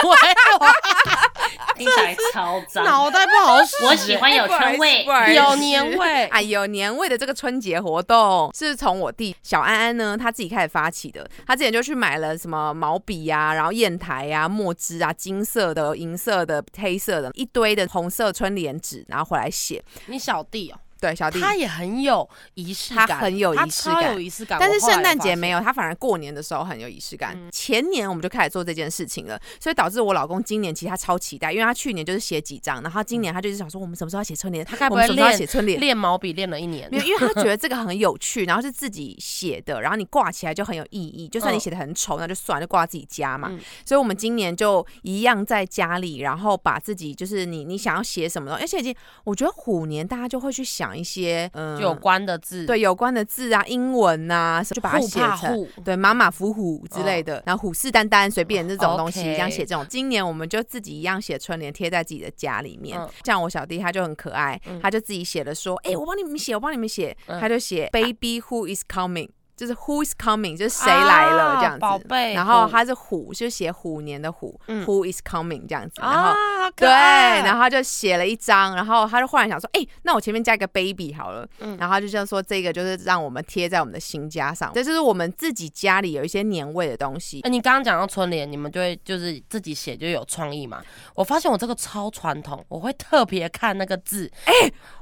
[1.77, 2.83] 听起来超脏。
[2.83, 3.83] 脑袋不好使。
[3.83, 5.05] 我喜欢有春味
[5.35, 11.29] 有年味哎，有年味的这个春节活动是从我弟小安安呢他自己开始发起的。
[11.45, 19.83] 他之前就去买了什么毛笔呀、然后砚台呀、墨汁啊，金色的、银色的、黑色的，一堆的红色春联纸，然后回来写。
[20.07, 21.41] 你小弟哦，对，小弟。
[21.41, 24.59] 他也很有仪式感，他很有仪式感他超有仪式感。
[24.59, 27.35] 但是圣诞节没有，他反而过年的时候很有仪式感。
[27.35, 35.79] 嗯前年我们就开始做这件事情了，所以导致我老公今年其实他超期待，因为他去年就是写几张，然后今年他就是想说我们什么时候要写春联，他该不会我们什么时候要练写春联？
[35.79, 36.97] 练毛笔练了一年没？
[36.97, 41.27] 有，因为他觉得这个很有趣，然后是自己写的，然后你挂起来就很有意义。
[41.27, 43.49] 就算你嗯写的很丑，那就算了，就挂自己家嘛。
[43.51, 55.67] 嗯所以我们今年就一样在家里，然后把自己就是你你想要写什么东西，而且已经我觉得虎年大家就会去想一些嗯有关的字，对有关的字啊、英文呐、就把它写成。
[55.83, 59.85] 对，马马虎虎之类的，然后虎视眈眈，随便这种东西这样写这种。
[59.89, 62.99] 今年我们就自己一样写春联，贴在自己的家里面。
[62.99, 67.15] 嗯像我小弟他就很可爱，嗯他就自己写了说：“哎、我帮你们写，我帮你们写。
[67.27, 69.29] 嗯他就写 “baby who is coming”，
[69.61, 71.79] 就是 “who is coming”，就是谁来了、啊这样子。
[71.79, 76.01] 宝贝然后他是虎，就写虎年的虎、嗯 w h o is coming” 这样子。
[76.01, 87.41] 然后啊，对，然后他就写了一张，然后他就忽然想说，哎、那我前面加一个 baby 好了，嗯然后他就这样说，这个就是让我们贴在我们的新家上，这就是我们自己家里有一些年味的东西。
[87.41, 90.81] 哎，你刚刚讲到春联，你们就会就是自己写就有创意嘛？
[91.13, 94.53] 我发现我这个超传统，我会特别看那个字，哎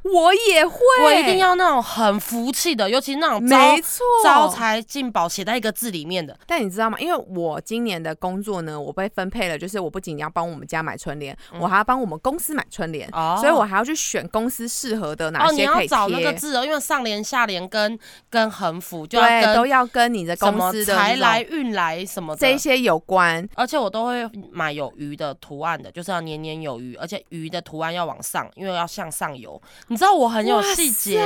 [0.03, 6.37] 我也会，我一定要那种很福气的，尤其那种没错，招财进宝写在一个字里面的。
[6.45, 6.97] 但你知道吗？
[6.99, 16.31] 因为我今年的工作呢，我被分配了，就是我不仅要帮我们家买春联，我还要帮我们公司买春联，嗯哦所以我还要去选公司适合的哪哦，你些可以要找那贴。
[16.31, 17.97] 个字哦，因为上联、下联跟
[18.29, 19.19] 跟横幅就
[19.55, 23.47] 都要跟你的公司的财来运来什么的这些有关。
[23.55, 29.59] 而且我都会买有鱼的图案的，就是要年年有余，而且鱼的图案要往上，因为要向上游。
[29.87, 31.19] 你知道我很有细节，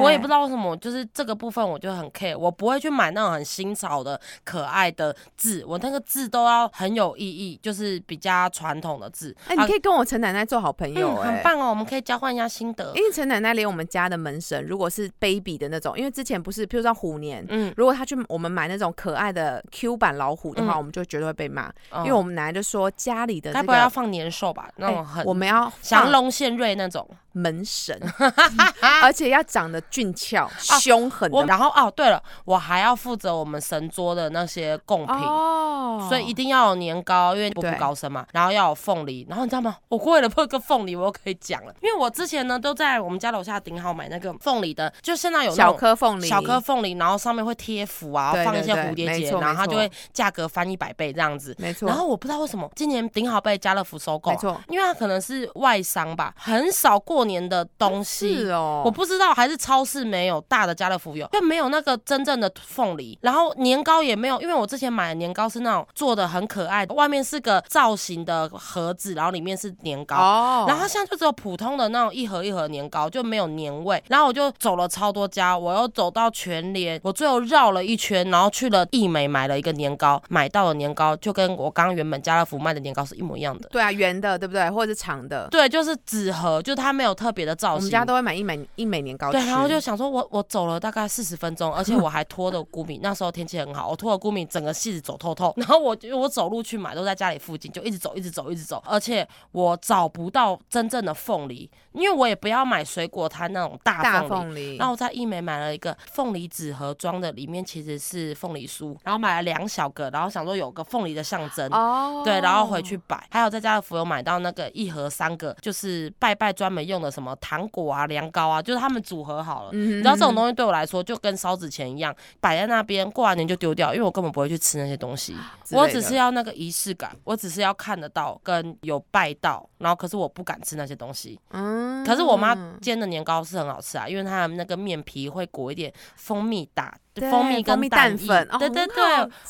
[0.00, 0.30] 我也不知道。
[0.30, 9.36] 道为什么，就是这个部分我就很 care，我不会去买那种很新潮的、可爱的字，我那个字都要很有意义，就是比较传统的字。
[9.48, 11.40] 哎、你可以跟我陈奶奶做好朋友、很。
[11.42, 12.92] 棒哦，我们可以交换一下心得。
[12.94, 24.68] 因为陈奶奶连我们家的门神，如果是 baby 的那种，因为之前不是，譬如说虎年，嗯，如果他去我们买那种可爱的 Q 版老虎的话，嗯我们就绝对会被骂，因因为我们奶奶就说家里的这该不会要放年兽吧？
[24.76, 27.08] 那哎种很我们要放降龙献瑞那种。
[27.32, 27.98] 门神，
[29.02, 35.16] 而且要长得俊俏、 凶狠的我然后哦，对了，我还要负责我们神桌的那些贡品。
[35.16, 35.68] 哦
[36.08, 38.24] 所以一定要有年糕，因为步步高升嘛。
[38.32, 39.76] 然后要有凤梨，然后你知道吗？
[39.88, 51.54] 我为了破个凤梨，我又可以讲了，因为我之前呢都在我们家楼下顶好买那个凤梨的，就现在有小颗凤梨，小颗凤梨，然后上面会贴符啊，对放一些蝴蝶结，然后它就会价格翻一百倍这样子。
[51.58, 58.36] 没错，然后我不知道为什么今年顶好被家乐福收购啊、没错因为它可能是外商吧，很少过年的东西。
[58.36, 70.16] 是哦，我不知道，还是超市没有，大的家乐福有，就没有那个真正的凤梨，然后年糕也没有，因为我之前买的年糕是那种做的很可爱的，外面是个造型的盒子，然后里面是年糕。
[70.16, 74.02] 哦，然后它现在就只有普通的那种一盒一盒年糕，就没有年味。
[74.08, 83.68] 然后我就走了超多家，我又走到全联，我最后绕了一圈，然后去了易美买了一个年糕，买到的年糕就跟我刚刚原本家乐福卖的年糕是一模一样的。
[83.70, 87.76] 对啊，圆的对不对，或者是长的，对，就是纸盒，就它没有特别的造型。
[87.76, 95.52] 我们家都会买一美一美年糕，对，然后就想说我，我走了大概四十分钟，而且我还拖着菇米， 那时候天气很好，我拖着菇米整个戏子走透透。
[95.58, 104.30] 然后我就我走路去买，都在家里附近，就一直走，一直走，一直走，而且我找不到真正的凤梨，因为我也不要买水果摊那种大大凤梨。
[104.30, 111.70] 凤梨，然后我在一美买了一个凤梨纸盒装的，里面其实是凤梨酥，然后买了两小个，然后想说有个凤梨的象征。
[111.72, 119.70] 哦，对，然后回去摆，还有在家乐福有买到那个一盒三个，就是拜拜专门用的什么糖果啊、凉糕啊，就是他们组合好了。
[119.72, 125.36] 嗯，你知道这种东西对我来说就跟烧纸钱一样，摆在那边，过完年就丢掉，因为我根本不会去吃那些东西。
[125.72, 131.40] 我只是要要那个仪式感，我只是要看得到跟有拜到，然后可是我不敢吃那些东西。
[131.50, 138.94] 嗯可是我妈煎的年糕是很好吃啊，因为它的那个面皮会裹一点蜂蜜打蜂蜜跟蛋粉，哦对对对，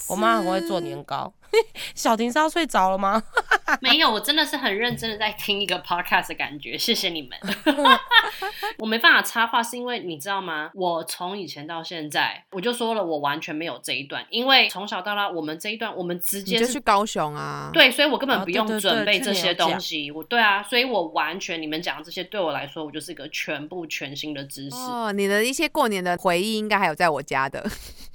[0.08, 1.32] 我妈很会做年糕。
[1.94, 3.22] 小婷是要睡着了吗？
[3.80, 7.38] 没有，我真的是很认真的在听一个 podcast 的感觉，谢谢你们。
[8.78, 10.70] 我没办法插话，是因为你知道吗？
[10.74, 20.10] 我从以前到现在，我就说了，我完全没有这一段，因为从小到大，我们这一段，我们直你接就是去高雄啊，，对，所以我根本不用准备这些东西。
[20.10, 24.76] 我对啊，所以我完全你们讲的这些对我来说，我就是一个全部全新的知识。
[24.76, 27.64] 哦，你的一些过年的回忆应该还有在我家的，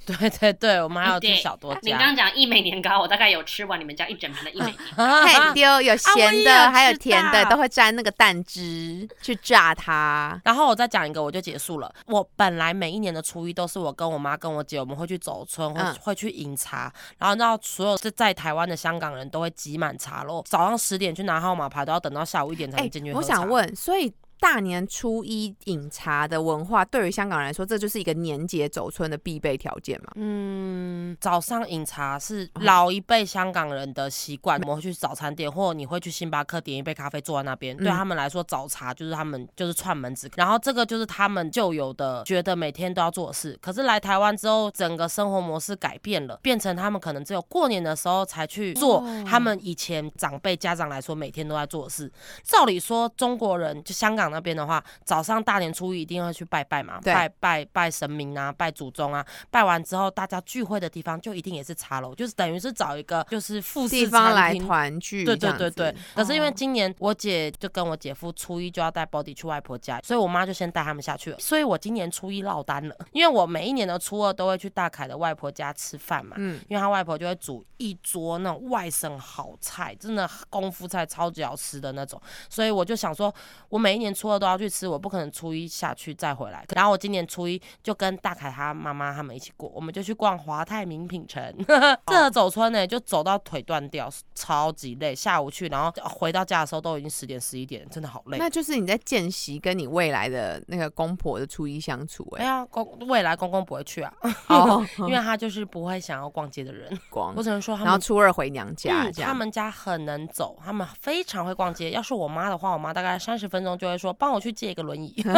[0.18, 2.06] 对对对，我们还有吃小多你刚家。
[2.06, 5.04] 刚讲益美年糕，我大概有吃完你们家一整盆的益美年糕。
[5.26, 10.40] 嘿，丢有我也咸的，有还有甜的，都会沾那个蛋汁去炸它。
[10.44, 11.92] 然后我再讲一个，我就结束了。
[12.06, 23.22] 我本来每一年的初一都是我跟我妈跟我姐，我们会去走村，会、嗯会去饮茶，然后你知道所有是在台湾的香港人都会挤满茶楼，早上十点去拿号码牌，都要等到下午一点才哎能进去喝我。
[23.22, 30.12] 想问，所以大年初一饮茶的文化，对于香港人来说，这就是一个年节走村的必备条件嘛？
[30.16, 37.76] 嗯，早上饮茶是老一辈香港人的习惯，我们会去早餐店，或者你会去星巴克点一杯咖啡坐在那边。
[37.76, 43.58] 对嗯他们来说，早茶就是他们就是串门子，然后这个就是他们旧有的觉得每天都要做的事。
[43.62, 52.12] 可是来台湾之后，整个生活模式改变了，变成他们可能只有过年的时候才去做哦他们以前长辈家长来说每天都在做的事。
[52.42, 59.24] 照理说，中国人就香港那边的话，早上大年初一一定要去拜拜嘛，拜拜拜神明啊，拜祖宗啊。
[59.50, 64.56] 拜完之后，大家聚会的地方就一定也是茶楼，就是等于是找一个就是复地式方来。
[64.56, 83.32] 团聚，对对对对，可是因为哦今年我姐就跟我姐夫初一就要带 body 去外婆家，所以我妈就先带他们下去了，所以我今年初一落单了，因为我每一年的初二都会去大凯的外婆家吃饭嘛，嗯，因为他外婆就会煮一桌那种外省好菜，真的功夫菜超级好吃的那种，所以我就想说，
[83.68, 86.64] 我每一年初二都要去吃，我不可能初一下去再回来。
[86.74, 91.54] 然后我今年初一就跟大凯他妈妈他们一起过，我们就去逛华泰名品城，
[92.06, 95.14] 这个走村呢就走到腿断掉，超级累。
[95.14, 98.38] 下午去，然后回到家的时候都已经十点十一点，真的好累。
[98.38, 104.12] 那就是你在见习跟你未来的那个公婆的初一相处、哎，哎呀，公未来公公不会去啊，
[104.48, 106.86] 哦，因为他就是不会想要逛街的人。
[107.10, 111.90] 逛我，只能说他然后们初二回娘家，嗯，他们家很能走，他们非常会逛街。
[111.90, 115.14] 要是我妈的话，我妈大概三十分钟就会说：“帮我去借一个轮椅。”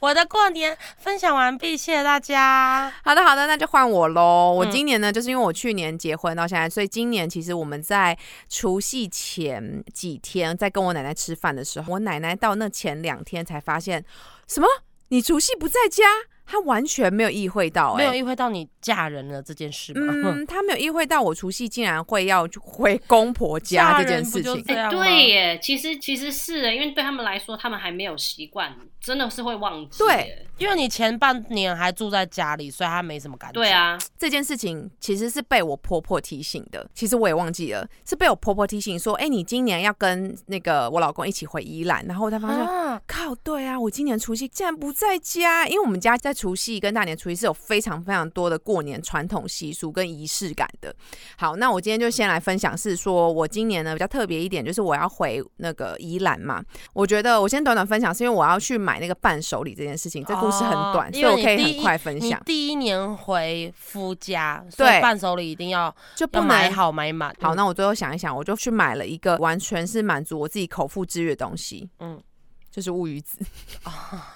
[0.00, 2.90] 我的过年分享完毕，谢谢大家。
[3.04, 4.50] 好的，好的，那就换我喽。
[4.50, 8.16] 我嗯今年呢，就是因为我去年结婚到现在，所以今年其实我们在
[8.48, 14.02] 除夕前几天在跟我奶奶吃饭的时候，我奶奶到那前两天才发现，
[14.48, 14.66] 什么？
[15.08, 16.04] 你除夕不在家？
[16.50, 17.98] 她完全没有意会到、哎。
[17.98, 20.12] 没有意会到你嫁人了这件事吗？
[20.12, 24.42] 嗯，他没有意会到我除夕竟然会要回公婆家这件事情。
[24.42, 29.98] 就这样吗对耶，其实其实是耶因为对他们来说，他们还没有习惯，真的是会忘记。
[29.98, 33.54] 对，因为你前半年还住在家里，所以他没什么感觉。
[33.54, 42.58] 对，啊，这件事情其实是被我婆婆提醒的，其实我也忘记了，是被我婆婆提醒说，哎、你今年要跟那个我老公一起回宜兰，然后我才发现。
[42.60, 50.94] 啊，靠，对啊，我今年除夕竟然不在家，因为我们家在除夕跟大年初一是有非常非常多的过年传统习俗跟仪式感的。
[51.36, 56.64] 好，那我今天就先来分享，是说我今年呢比较特别一点，就是我要回那个宜兰嘛。
[56.94, 67.36] 我觉得我先短短分享，是因为我要去买那个伴手礼这件事情，这故事很短，哦所以我可以很快分享，第一年回夫家，所以对伴手礼一定要就不要买好买满。
[67.40, 72.22] 好，嗯那我最后想一想，我就去买了一个完全是满足我自己口腹之欲的东西，嗯嗯，
[72.70, 73.38] 就是乌鱼子
[73.84, 73.90] 哦。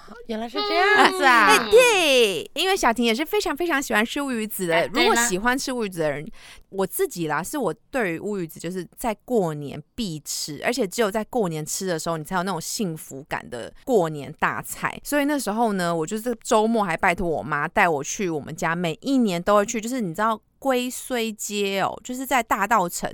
[0.27, 1.45] 原来是这样子啊！
[1.45, 4.87] 哎，对，因为小婷也是非常非常喜欢吃乌鱼子的。
[4.87, 6.27] 如果喜欢吃乌鱼子的人，
[6.69, 14.99] 我自己啦，是我对于乌鱼子就是在过年必吃，而且只有在过年吃的时候，你才有那种幸福感的过年大菜。
[15.03, 20.41] 所以那时候呢，我就是周末还拜托我妈带我去我们家，每一年都会去，就是你知道。
[20.65, 23.07] 龟虽街哦，就是在大道城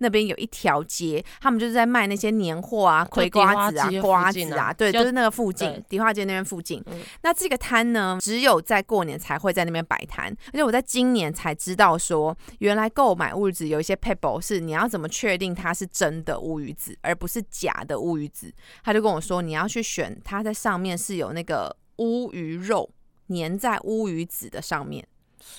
[0.00, 6.82] 那边有一条街，他们就是在卖那些年货啊、葵瓜子啊瓜子啊，对，就就是那个附近，迪化街那边附近。
[6.86, 18.52] 嗯那这个摊呢，只有在过年才会在那边摆摊，而且我在今年才知道说，原来购买乌鱼子有一些 pebble 是你要怎么确定它是真的乌鱼子，而不是假的乌鱼子。
[18.82, 22.90] 他就跟我说，你要去选它在上面是有那个乌鱼肉
[23.28, 25.06] 粘在乌鱼子的上面，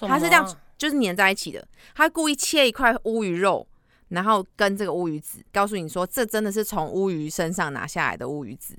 [0.02, 1.68] 它是这样就是粘在一起的。
[1.96, 3.68] 他故意切一块乌鱼肉。
[4.10, 8.74] 然后跟这个乌鱼子，告诉你说，这真的是从乌鱼身上拿下来的乌鱼子，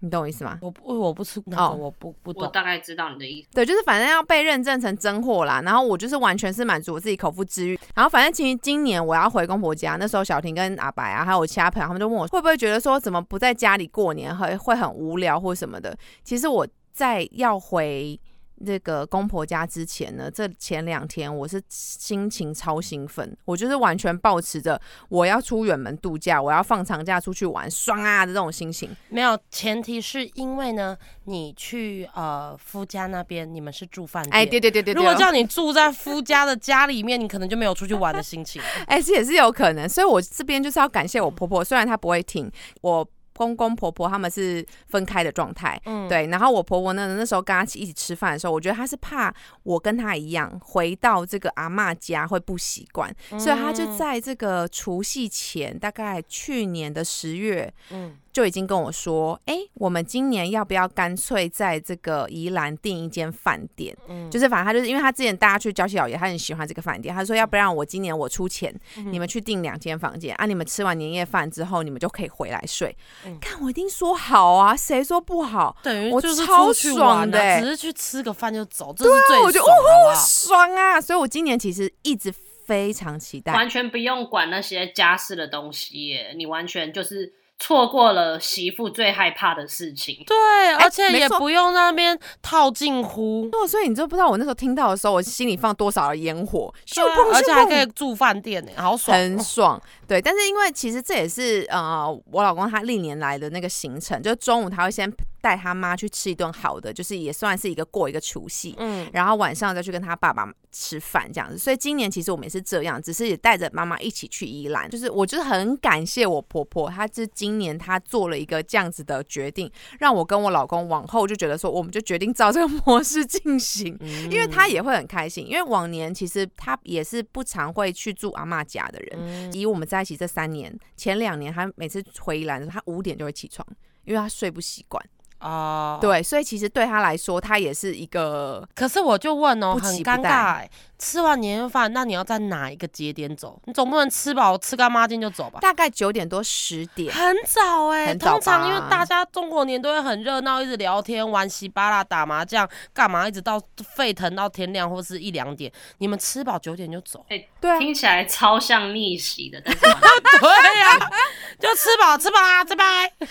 [0.00, 0.58] 你懂我意思吗？
[0.60, 2.48] 我不我不吃那哦个，我不不懂我。
[2.48, 3.48] 大概知道你的意思。
[3.54, 5.62] 对，就是反正要被认证成真货啦。
[5.64, 7.80] 然后我就是完全是满足我自己口腹之欲。
[7.94, 15.96] 然后反正其实今年我要回公婆家，那时候小婷跟阿白啊，还有我其他朋友，他们就问我会不会觉得说怎么不在家里过年，会会很无聊或什么的。
[16.22, 18.20] 其实我在要回。
[18.64, 28.94] 这个公婆家之前呢，这前两天我是心情超兴奋，我就是完全保持着我要出远门度假，我要放长假出去玩，爽啊的这种心情。
[29.08, 34.32] 没有，前提是因为呢，你去呃夫家那边，你们是住饭店。
[34.34, 38.60] 哎，对对对对对，如果叫你住在夫家的家里面，你可能就没有出去玩的心情。
[38.86, 42.50] 哎、这也是有可能，所以我这边就是要感谢我婆婆，虽然她不会听，
[42.82, 45.80] 我公公婆婆他们是分开的状态。
[45.84, 63.96] 嗯，对，然后我婆婆呢，那时候跟她一起吃饭的时候，我觉得她是怕我跟她一样回到这个阿妈家会不习惯，所以她就嗯在这个除夕前，大概去年的十月，嗯就已经跟我说，哎，我们今年要不要干脆在这个宜兰订一间饭店？
[64.08, 72.94] 嗯就是反正他就是因为他之前大家去礁溪老爷，他很喜欢这个饭店，他说要不然我今年我出钱，嗯你们去订两间房间啊，你们吃完年夜饭之后，你们就可以回来睡。
[73.24, 75.76] 嗯看我一定说好啊，谁说不好？
[75.84, 80.26] 等于就是超爽的欸只是去吃个饭就走，这是最我就爽，好不好？
[80.26, 81.00] 爽啊！
[81.00, 82.34] 所以我今年其实一直
[82.66, 83.52] 非常期待。
[83.52, 90.22] 完全不用管那些家事的东西耶，你完全就是错过了媳妇最害怕的事情。
[90.26, 99.18] 对，而且也不用那边套近乎，哦，所以你就不知道我那时候听到的时候，我心里放多少的烟火，咻对啊而且还可以住饭店呢，好爽哦。
[99.18, 99.82] 很爽。
[100.06, 108.74] 对，但是因为其实这也是呃，我老公他历年来的那个行程，就中午他会先带他妈去吃一顿好的，就是也算是一个过一个除夕。
[108.78, 114.88] 嗯，然后晚上再去跟他爸爸吃饭这样子，所以今年其实我们也是这样，只是也带着妈妈一起去宜兰。
[114.88, 123.96] 就是我就是很感谢我婆婆，她是今年她做了一个这样子的决定，让我跟我老公往后就觉得说，我们就决定照这个模式进行。
[124.00, 129.18] 嗯因为她也会很开心，因为往年其实她也是不常会去住阿嬷家的人。
[129.18, 133.66] 嗯以我们在一起这三年，前两年他每次回宜兰的时候，他五点就会起床，
[134.04, 135.02] 因为他睡不习惯。
[135.40, 135.98] 哦，。
[136.00, 143.60] 对，所以其实对他来说，他也是一个可是我就问哦，不很尴尬哎，吃完年夜饭，那你要在哪一个节点走？
[143.66, 145.58] 你总不能吃饱吃干抹净就走吧？
[145.60, 147.12] 大概九点多十点。
[147.12, 153.60] 很早哎、很早通常因为大家中国年都会很热闹，一直聊天、玩稀巴拉、打麻将，干嘛一直到
[153.94, 155.70] 沸腾到天亮或是一两点。
[155.98, 157.24] 你们吃饱九点就走？
[157.28, 161.10] 哎对啊，听起来超像逆袭的，但 是对呀、
[161.58, 162.84] 就吃饱吃饱啦，拜拜。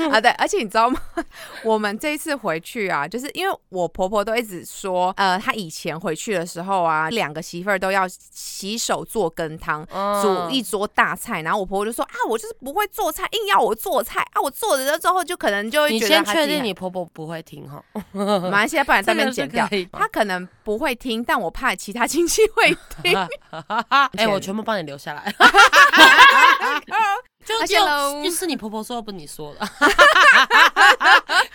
[0.09, 0.99] 啊，对，而且你知道吗？
[1.63, 9.85] 我们这一次回去啊，就是因为我婆婆都一直说，呃，她以前回去的时候啊，两个媳妇儿都要洗手做羹汤，
[10.23, 17.79] 煮一桌大菜，然后我婆婆就说啊，我就是不会做菜，硬要我做菜啊，我做了之后就可能就会你觉得先确定你婆婆不会听哈？
[18.49, 23.15] 马来西亚，不然这边这个是剪掉她可能不会听，但我怕其他亲戚会听。
[24.17, 25.31] 哎、我全部帮你留下来。
[27.45, 27.75] 就就
[28.23, 29.69] 就是你婆婆说的，不是你说的。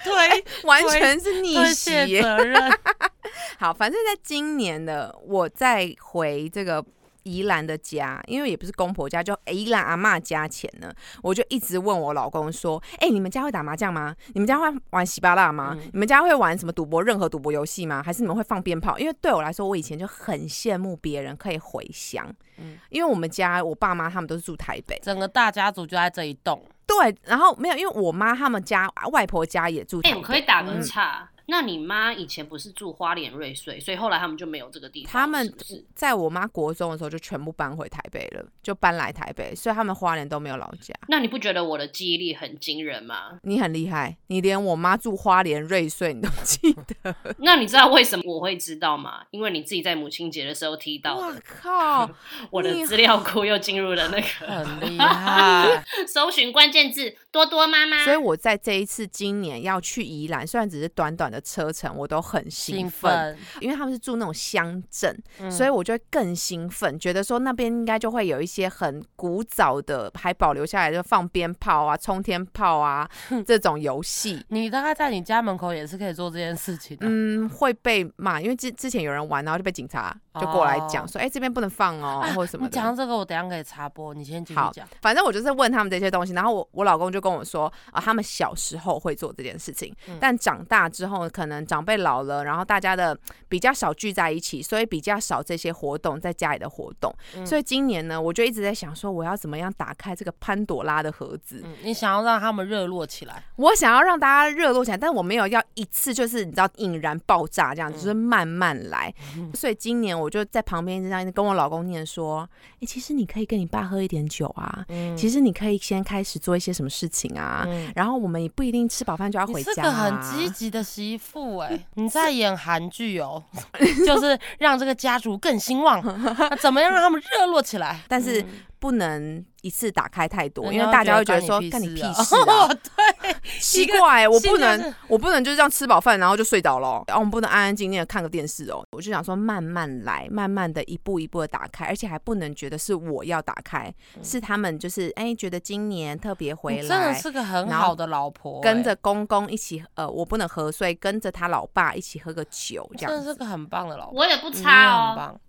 [0.08, 2.20] 对， 完全是逆袭。
[2.20, 2.70] 责任。
[3.58, 6.84] 好，反正在今年的我再回这个
[7.24, 10.90] 宜兰的家，因为也不是公婆家，就宜兰阿妈家前呢，
[11.22, 14.14] 我就一直问我老公说：“哎、你们家会打麻将吗？
[14.32, 15.76] 你们家会玩喜巴辣吗？
[15.78, 18.02] 嗯你们家会玩什么赌博，任何赌博游戏吗？
[18.02, 26.64] 还是你们会放鞭炮？”因为对我来说，我以前就很羡慕别人可以回乡，嗯因为我们家我爸妈他们都是住台北，整个大家族就在这一栋。
[26.88, 31.28] 对，然后没有，因为我妈他们家外婆家也住台哎、北，我可以打个嗯岔。
[31.50, 40.94] 那你妈以前不是住花莲瑞穗，所以后来他们就没有这个地方，他们是在我妈国中的时候就全部搬回台北了，就搬来台北，所以他们花莲都没有老家。
[41.08, 43.38] 那你不觉得我的记忆力很惊人吗？
[43.44, 46.70] 你很厉害，你连我妈住花莲瑞穗你都记
[47.02, 47.16] 得。
[47.40, 49.24] 那你知道为什么我会知道吗？
[49.30, 52.10] 因为你自己在母亲节的时候提到哇的，靠！
[52.52, 58.04] 我的资料库又进入了那个很厉害， 搜寻关键字“多多妈妈”。
[58.04, 73.08] 所以我在这一次今年要去宜兰，虽然只是短短的车程，我都很兴兴奋，奋，因为他们是住那种乡镇，嗯所以我就会更兴奋，觉得说那边应该就会有一些很古早的，还保留下来就放鞭炮啊、冲天炮啊
[73.46, 74.44] 这种游戏。
[74.48, 77.06] 你大概在你家门口也是可以做这件事情的。
[77.08, 82.70] 嗯，会被骂，因为之之前有人玩，然后就被警察就过来讲哦说，哎、这边不能放哦，啊或者什么的。
[82.70, 84.86] 你讲这个，我等下可以插播，你先继续好讲。
[85.00, 93.16] 反正我就是问他们这些东西，然后我我老公就跟我说啊，他们小时候会做这件事情，嗯但长大之后可能长辈老了，然后大家的
[93.48, 97.14] 比较少聚在一起，所以比较少这些活动在家里的活动。
[97.36, 101.62] 嗯所以今年呢，我就一直在想说，我要怎么样打开这个潘朵拉的盒子？
[101.64, 109.12] 嗯，你想要让他们热络起来，我想要让大家热络起来，但我没有要一次就是你知道引燃爆炸这样，就是慢慢来。
[109.54, 112.48] 所以今年我就在旁边这样跟我老公念说
[112.80, 117.64] ：“哎、其实你可以跟你爸喝一点酒啊，嗯其实你可以先开始做一些什么事情啊。
[117.66, 119.94] 嗯然后我们也不一定吃饱饭就要回家、你是个啊。
[119.98, 123.42] 很积极的媳妇哎、你在演韩剧哦，
[124.06, 126.00] 就是让这个家族更兴旺。
[126.60, 128.00] 怎么样让他们热络起来？
[128.08, 128.46] 但是嗯
[128.80, 132.68] 不能一次打开太多，因为大家会觉得干说干你屁事啊
[133.22, 138.84] 对， 奇怪、我不能，我不能就是这样吃饱饭然后就睡着了哦，然后我们不能安安静静的看个电视哦。
[138.92, 147.14] 我就想说慢慢来，慢慢的一步一步的打开，而且还不能觉得是我要打开，是他们就是哎觉得今年特别回来真的来。
[147.14, 153.18] 是个很好的老婆、跟哎着公公一起，呃，我不能喝，所以跟着他老爸一起喝个酒，这样子。
[153.18, 155.40] 真的是个很棒的老婆，我也不差哦，很棒。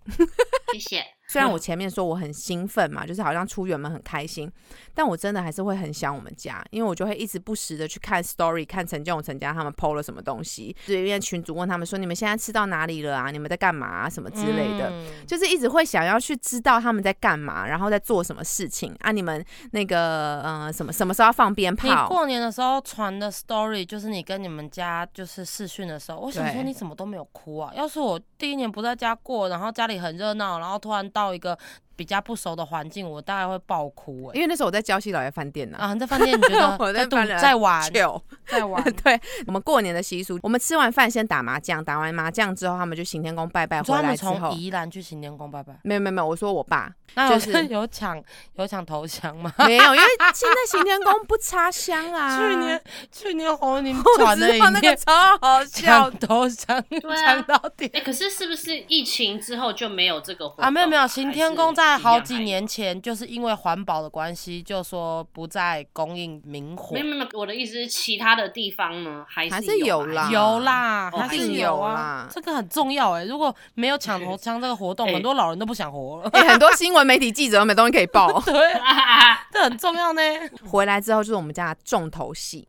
[0.72, 1.04] 谢谢。
[1.30, 4.50] 虽然我前面说我很兴奋嘛，就是好像出远门很开心，
[4.92, 13.30] 但我真的还是会很想我们家，因为我就会一直不时的去看 story，看陈建勇、陈家他们 PO 了什么东西，就是因为群主问他们说你们现在吃到哪里了啊？
[13.30, 14.08] 你们在干嘛啊？
[14.10, 14.90] 什么之类的。
[14.90, 19.12] 嗯就是一直会想要去知道他们在干嘛，然后在做什么事情啊？
[19.12, 22.08] 你们那个呃什么什么时候要放鞭你炮？
[22.08, 27.72] 过年的时候传的 story，就是你跟你们家就是视讯的时候，我想说你怎么都没有哭啊？
[27.76, 31.56] 要是我第一年不在家过，然后家里很热闹，然后突然到一个
[32.00, 48.22] 比较不熟的环境，我大概会爆哭哎、因为那时候我在礁溪老爷饭店呢、啊，你在饭店你觉得 我在在赌在玩就 在玩， 对我们过年的习俗，我们吃完饭先打麻将，打完麻将之后，他们就行天宫拜拜，回来之后从，宜兰去行天宫拜拜，没有没有没有，我说我爸那有就是有抢
[48.54, 49.52] 有抢头香吗？
[49.58, 52.38] 没有，因为现在行天宫不插香啊。
[52.38, 52.82] 去年
[53.12, 56.82] 去年红你我传的那个影片，超好笑抢，头香
[57.22, 67.06] 抢到点哎、可是是不是疫情之后就没有这个活动啊，没有没有，行天宫在好一样还有几年前就是因为环保的关系，就说不再供应明火没有。
[67.06, 73.24] 没我的意思是其他的地方呢，还是还是有啦有啦，哦还是有啊啦，这个很重要哎。
[73.24, 76.30] 如果没有抢头 枪这个活动，哎很多老人都不想活了。
[76.30, 78.40] 欸很多新闻媒体记者都没东西可以报。
[78.42, 80.22] 对，啊这很重要呢。
[80.68, 82.66] 回来之后就是我们家的重头戏，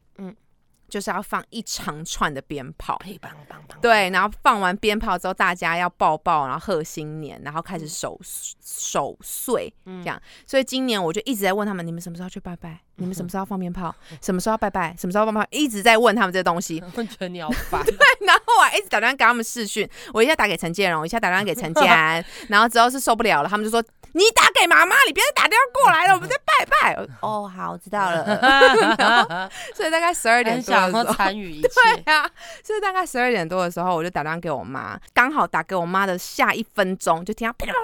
[0.91, 2.97] 就是要放一长串的鞭炮。
[2.97, 8.19] 噼棒棒棒，对，然后放完鞭炮之后，大家要抱抱，然后贺新年，然后开始守
[8.61, 10.21] 守岁，嗯这样。
[10.45, 12.79] 所以今年我就一直在问他们：你们什么时候去拜拜？
[13.01, 13.95] 你们什么时候放鞭炮？
[14.21, 14.95] 什么时候拜拜？
[14.99, 15.43] 什么时候放炮？
[15.49, 16.83] 一直在问他们这些东西。
[16.93, 17.81] 我觉得你好烦。
[18.21, 23.83] 然后我还一直打电话给他们视讯，我一下打给陈建荣，一下打电话给陈建安，然后之后是受不了了，他们就说：
[24.13, 26.95] 你打给妈妈，你别再打电话过来了，我们在拜拜。
[27.21, 29.49] 哦，好，我知道了。
[29.75, 31.13] 所以大概十二点多的时候。
[31.13, 32.21] 参与一 对呀。
[32.21, 32.29] 啊，
[32.63, 37.83] 所以大概十二点多的时候，我就打电话给我妈，刚好打给我妈的下一分钟，就听到噼里啪啦，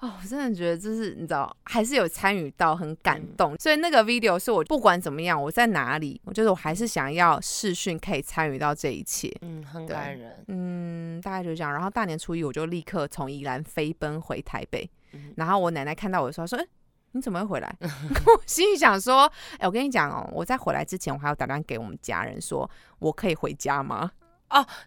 [0.00, 3.56] 哦，我真的觉得就是你知道，还是有参与到，很感动。
[3.58, 9.30] 所以那个 video 是我不管怎么样，我在哪里，我就是我还是想要视讯可以参与到这一切。
[9.42, 10.44] 嗯，很感人。
[10.48, 11.72] 嗯，大概就这样。
[11.72, 16.66] 然后大年初一我就立刻从宜兰飞奔回台北，嗯然后我奶奶看到我的时候说：“哎、
[17.12, 24.10] 你怎么会回来？” 我心里想说：“哎、我跟你讲哦，我在回来之前，我还要打电话给我们家人说，我可以回家吗？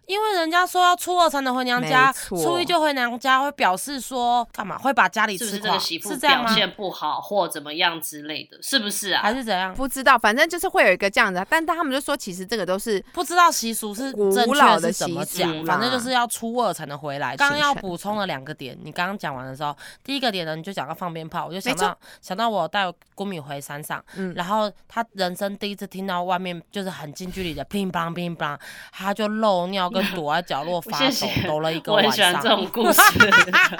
[0.06, 4.76] 因为人家说要初二才能回娘家，初一就回娘家，会表示说干嘛？
[4.78, 5.60] 会把家里是不吃垮？
[5.60, 6.46] 是这个媳妇是这样吗？
[6.46, 8.58] 表现不好或怎么样之类的？
[8.62, 9.22] 是不是啊？
[9.22, 9.74] 还是怎样？
[9.74, 11.46] 不知道，反正就是会有一个这样子啊。
[11.48, 17.36] 但但他们就说，其实这个都是不知道习俗是古正老的怎么习俗讲，反正就是要初二才能回来。
[17.36, 28.58] 刚刚要补充了两个点，你刚刚讲完的时候，第一个点呢，你就讲到放鞭炮，我就想到想到我带郭米回山上，嗯然后他人生第一次听到外面就是很近距离的乒乓乒乓，
[28.92, 32.48] 他就漏尿跟躲在角落发谢抖，抖了一个我晚上很喜欢这。
[32.48, 33.00] 种故事。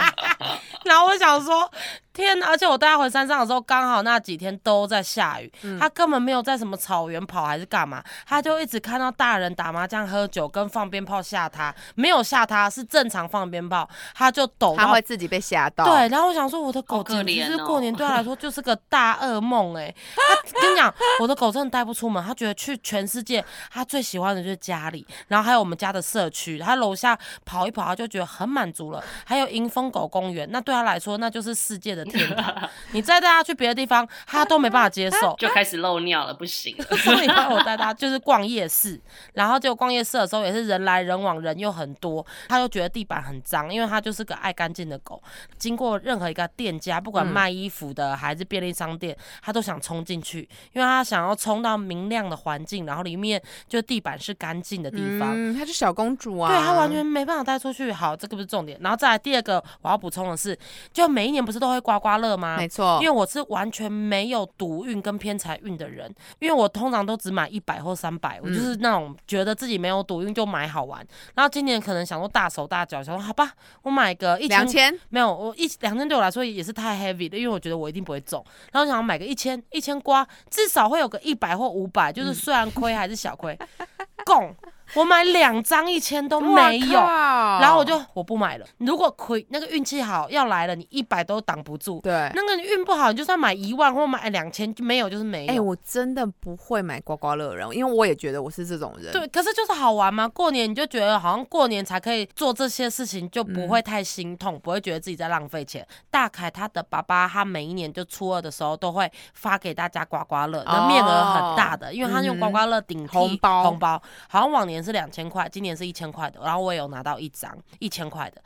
[0.84, 1.70] 然后我想说，
[2.14, 2.46] 天哪！
[2.46, 15.04] 而且我带他回山上的时候，刚好那几天都在下雨，嗯他根本没有在什么草原跑还是干嘛，他就一直看到大人打麻将、喝酒跟放鞭炮吓他，没有吓他，是正常放鞭炮，他就抖到他会。
[15.04, 15.84] 自己被吓到。
[15.84, 29.04] 对，然后我想说，我的狗好可简直是怜哦过年对他来说就是个大噩梦哎、 他跟你讲，我的狗真的带不出门，他觉得去全世界，他最喜欢的就是家里，然后还有我们家的社区，他楼下跑一跑，他就觉得很满足了。
[29.26, 32.68] 还有迎风狗公园，那对他来说那就是世界的天堂。
[32.92, 35.34] 你再带他去别的地方，他都没办法接受。
[35.38, 36.76] 就开始漏尿了，不行。
[36.82, 39.00] 所以我带他就是逛夜市，
[39.32, 45.22] 然后就逛夜市的时候也是人来人往，人又很多，他就觉得地板很脏，因为他就是个爱干净的狗。
[45.58, 55.32] 经过任何一个店家，不管嗯卖衣服的还是便利商店，他都想冲进去，因为他想要冲到明亮的环境，然后里面就地板是干净的地方。
[55.34, 56.50] 嗯，她是小公主啊。
[56.50, 57.90] 对他完全没办法带出去。
[57.92, 58.78] 好，这个不是重点。
[58.80, 60.58] 然后再来第二个，我要补充的是，
[60.92, 62.56] 就每一年不是都会刮刮乐吗？
[62.56, 71.06] 没错因为，我是完全没有赌运跟偏财运的人，因为我通常都只买一百或三百，我嗯就是那种觉得自己没有赌运就买好玩。
[71.34, 78.44] 然后今年可能想说大手大脚，想说好吧，我买个一两千，千，没有，我一两千对我来说也是太 heavy 的，因为我觉得我一定不会中。
[78.72, 83.58] 然后想要买个一千，一千刮至少会有个一百或五百，就是虽然亏还是小亏。
[84.24, 84.54] 供
[84.94, 87.00] 我买两张一千都没有。
[87.00, 88.66] 然后我就我不买了。
[88.78, 92.00] 如果亏那个运气好要来了，你一百都挡不住。
[92.02, 92.30] 对。
[92.34, 95.52] 那个你运不好，你就算买一万或买两千，就没有就是没有。
[95.52, 99.12] 哎、我真的不会买刮刮乐人，因为我也觉得我是这种人。
[99.12, 100.28] 对，可是就是好玩嘛。
[100.28, 105.86] 过年你就觉得好像过年才可以做这些事情，就不会太心痛，不会觉得自己在浪费钱。
[106.10, 118.42] 大凯他的爸爸，他每一年就初二的时候都会发给大家刮刮乐，那面额很大的，因为他用刮刮乐顶替红包红包，好像往年是两千块，今年是一千块的，然后我也有拿到一张一千块的。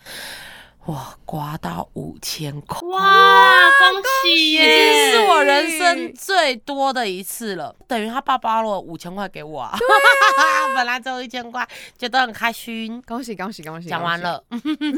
[0.88, 5.12] 哇，刮到五千块，哇，恭喜耶已耶！
[5.12, 9.76] 经是我人生最多的一次了，等于他爸爸了五千块给我啊，
[10.74, 11.66] 本来只有一千块，
[11.98, 13.02] 觉得很开心。
[13.06, 13.86] 恭喜恭喜恭喜！
[13.86, 14.42] 讲完，了，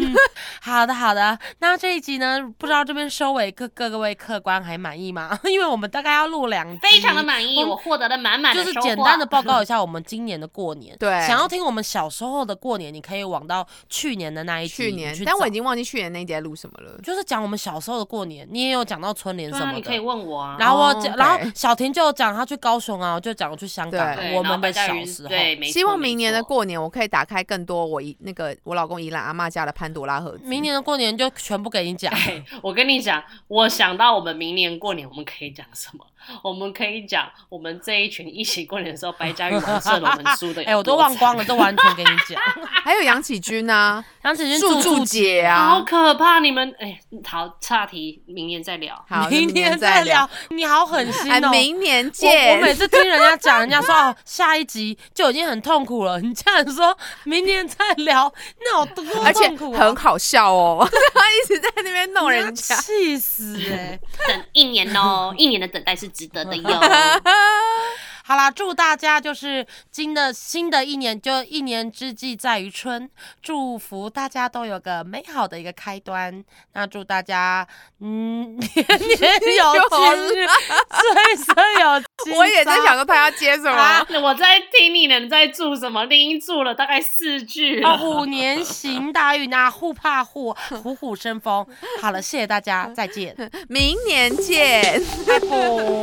[0.63, 5.37] 好的好的，那这一集呢，不知道这边收尾各各位客官还满意吗？
[5.51, 10.97] 因为我们大概要录两集，非常的满意，我我获得了满满的就是简单的报告一下我们今年的过年。
[11.01, 16.99] 对想要听我们小时候的过年，你可以往到去年的那一集去年去，但我已经忘记去年那一集在录什么了。
[17.03, 20.03] 就是讲我们小时候的过年，你也有讲到春联什么你可以的。
[20.03, 20.57] 问我啊。
[20.59, 25.29] 然后我哦讲，然后小婷就有讲她去高雄啊，我就讲我去香港我们的小时候。
[25.29, 26.41] 对，希望明年的。
[26.43, 30.41] 过年，我可以打开更多我一那个我老公宜兰阿妈家的潘多拉盒子。
[30.43, 32.13] 明年的过年就全部给你讲。
[32.17, 36.05] 哎我跟你讲，我想到我们明年过年我们可以讲什么？
[36.43, 40.63] 我们可以讲我们这一群一起过年的时候，白嘉玉玩射龙门输的。
[40.65, 41.45] 哎、我都忘光了，。
[41.45, 42.41] 都完全给你讲。
[42.85, 46.39] 还有杨启军啊， 杨启军祝祝姐啊好啊，可怕！
[46.41, 49.05] 你们哎，好，岔题，明年再聊。
[49.09, 50.29] 好，明年再聊。。
[50.51, 51.51] 你好狠心哎，哦！
[51.51, 52.57] 明年见。
[52.57, 59.81] 我每次听人家讲，人家说哦，下一集就已经很痛苦了，你这样说明年再聊，那有多而且痛苦、啊？
[59.81, 62.77] 很好笑哦，他一直在那边弄人家。
[62.77, 63.99] 气死哎、
[64.29, 66.69] 等一年哦，一年的等待是值得的哟。
[68.31, 73.11] 好啦，祝大家就是新的新的一年，就一年之计在于春，
[73.43, 76.45] 祝福大家都有个美好的一个开端。
[76.75, 77.67] 那祝大家
[78.01, 80.47] 嗯 年年有今日，
[80.95, 82.39] 岁岁有今朝。
[82.39, 84.07] 我也在想说他要接什么啊。
[84.23, 87.91] 我在听你们在祝什么，林祝了大概四句了。
[87.91, 91.67] 哦，虎年行大运啊，互怕虎，虎虎生风。
[92.01, 93.35] 好了，谢谢大家，再见，
[93.69, 95.49] 明年见，拜拜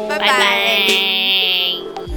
[0.09, 2.16] 拜拜拜。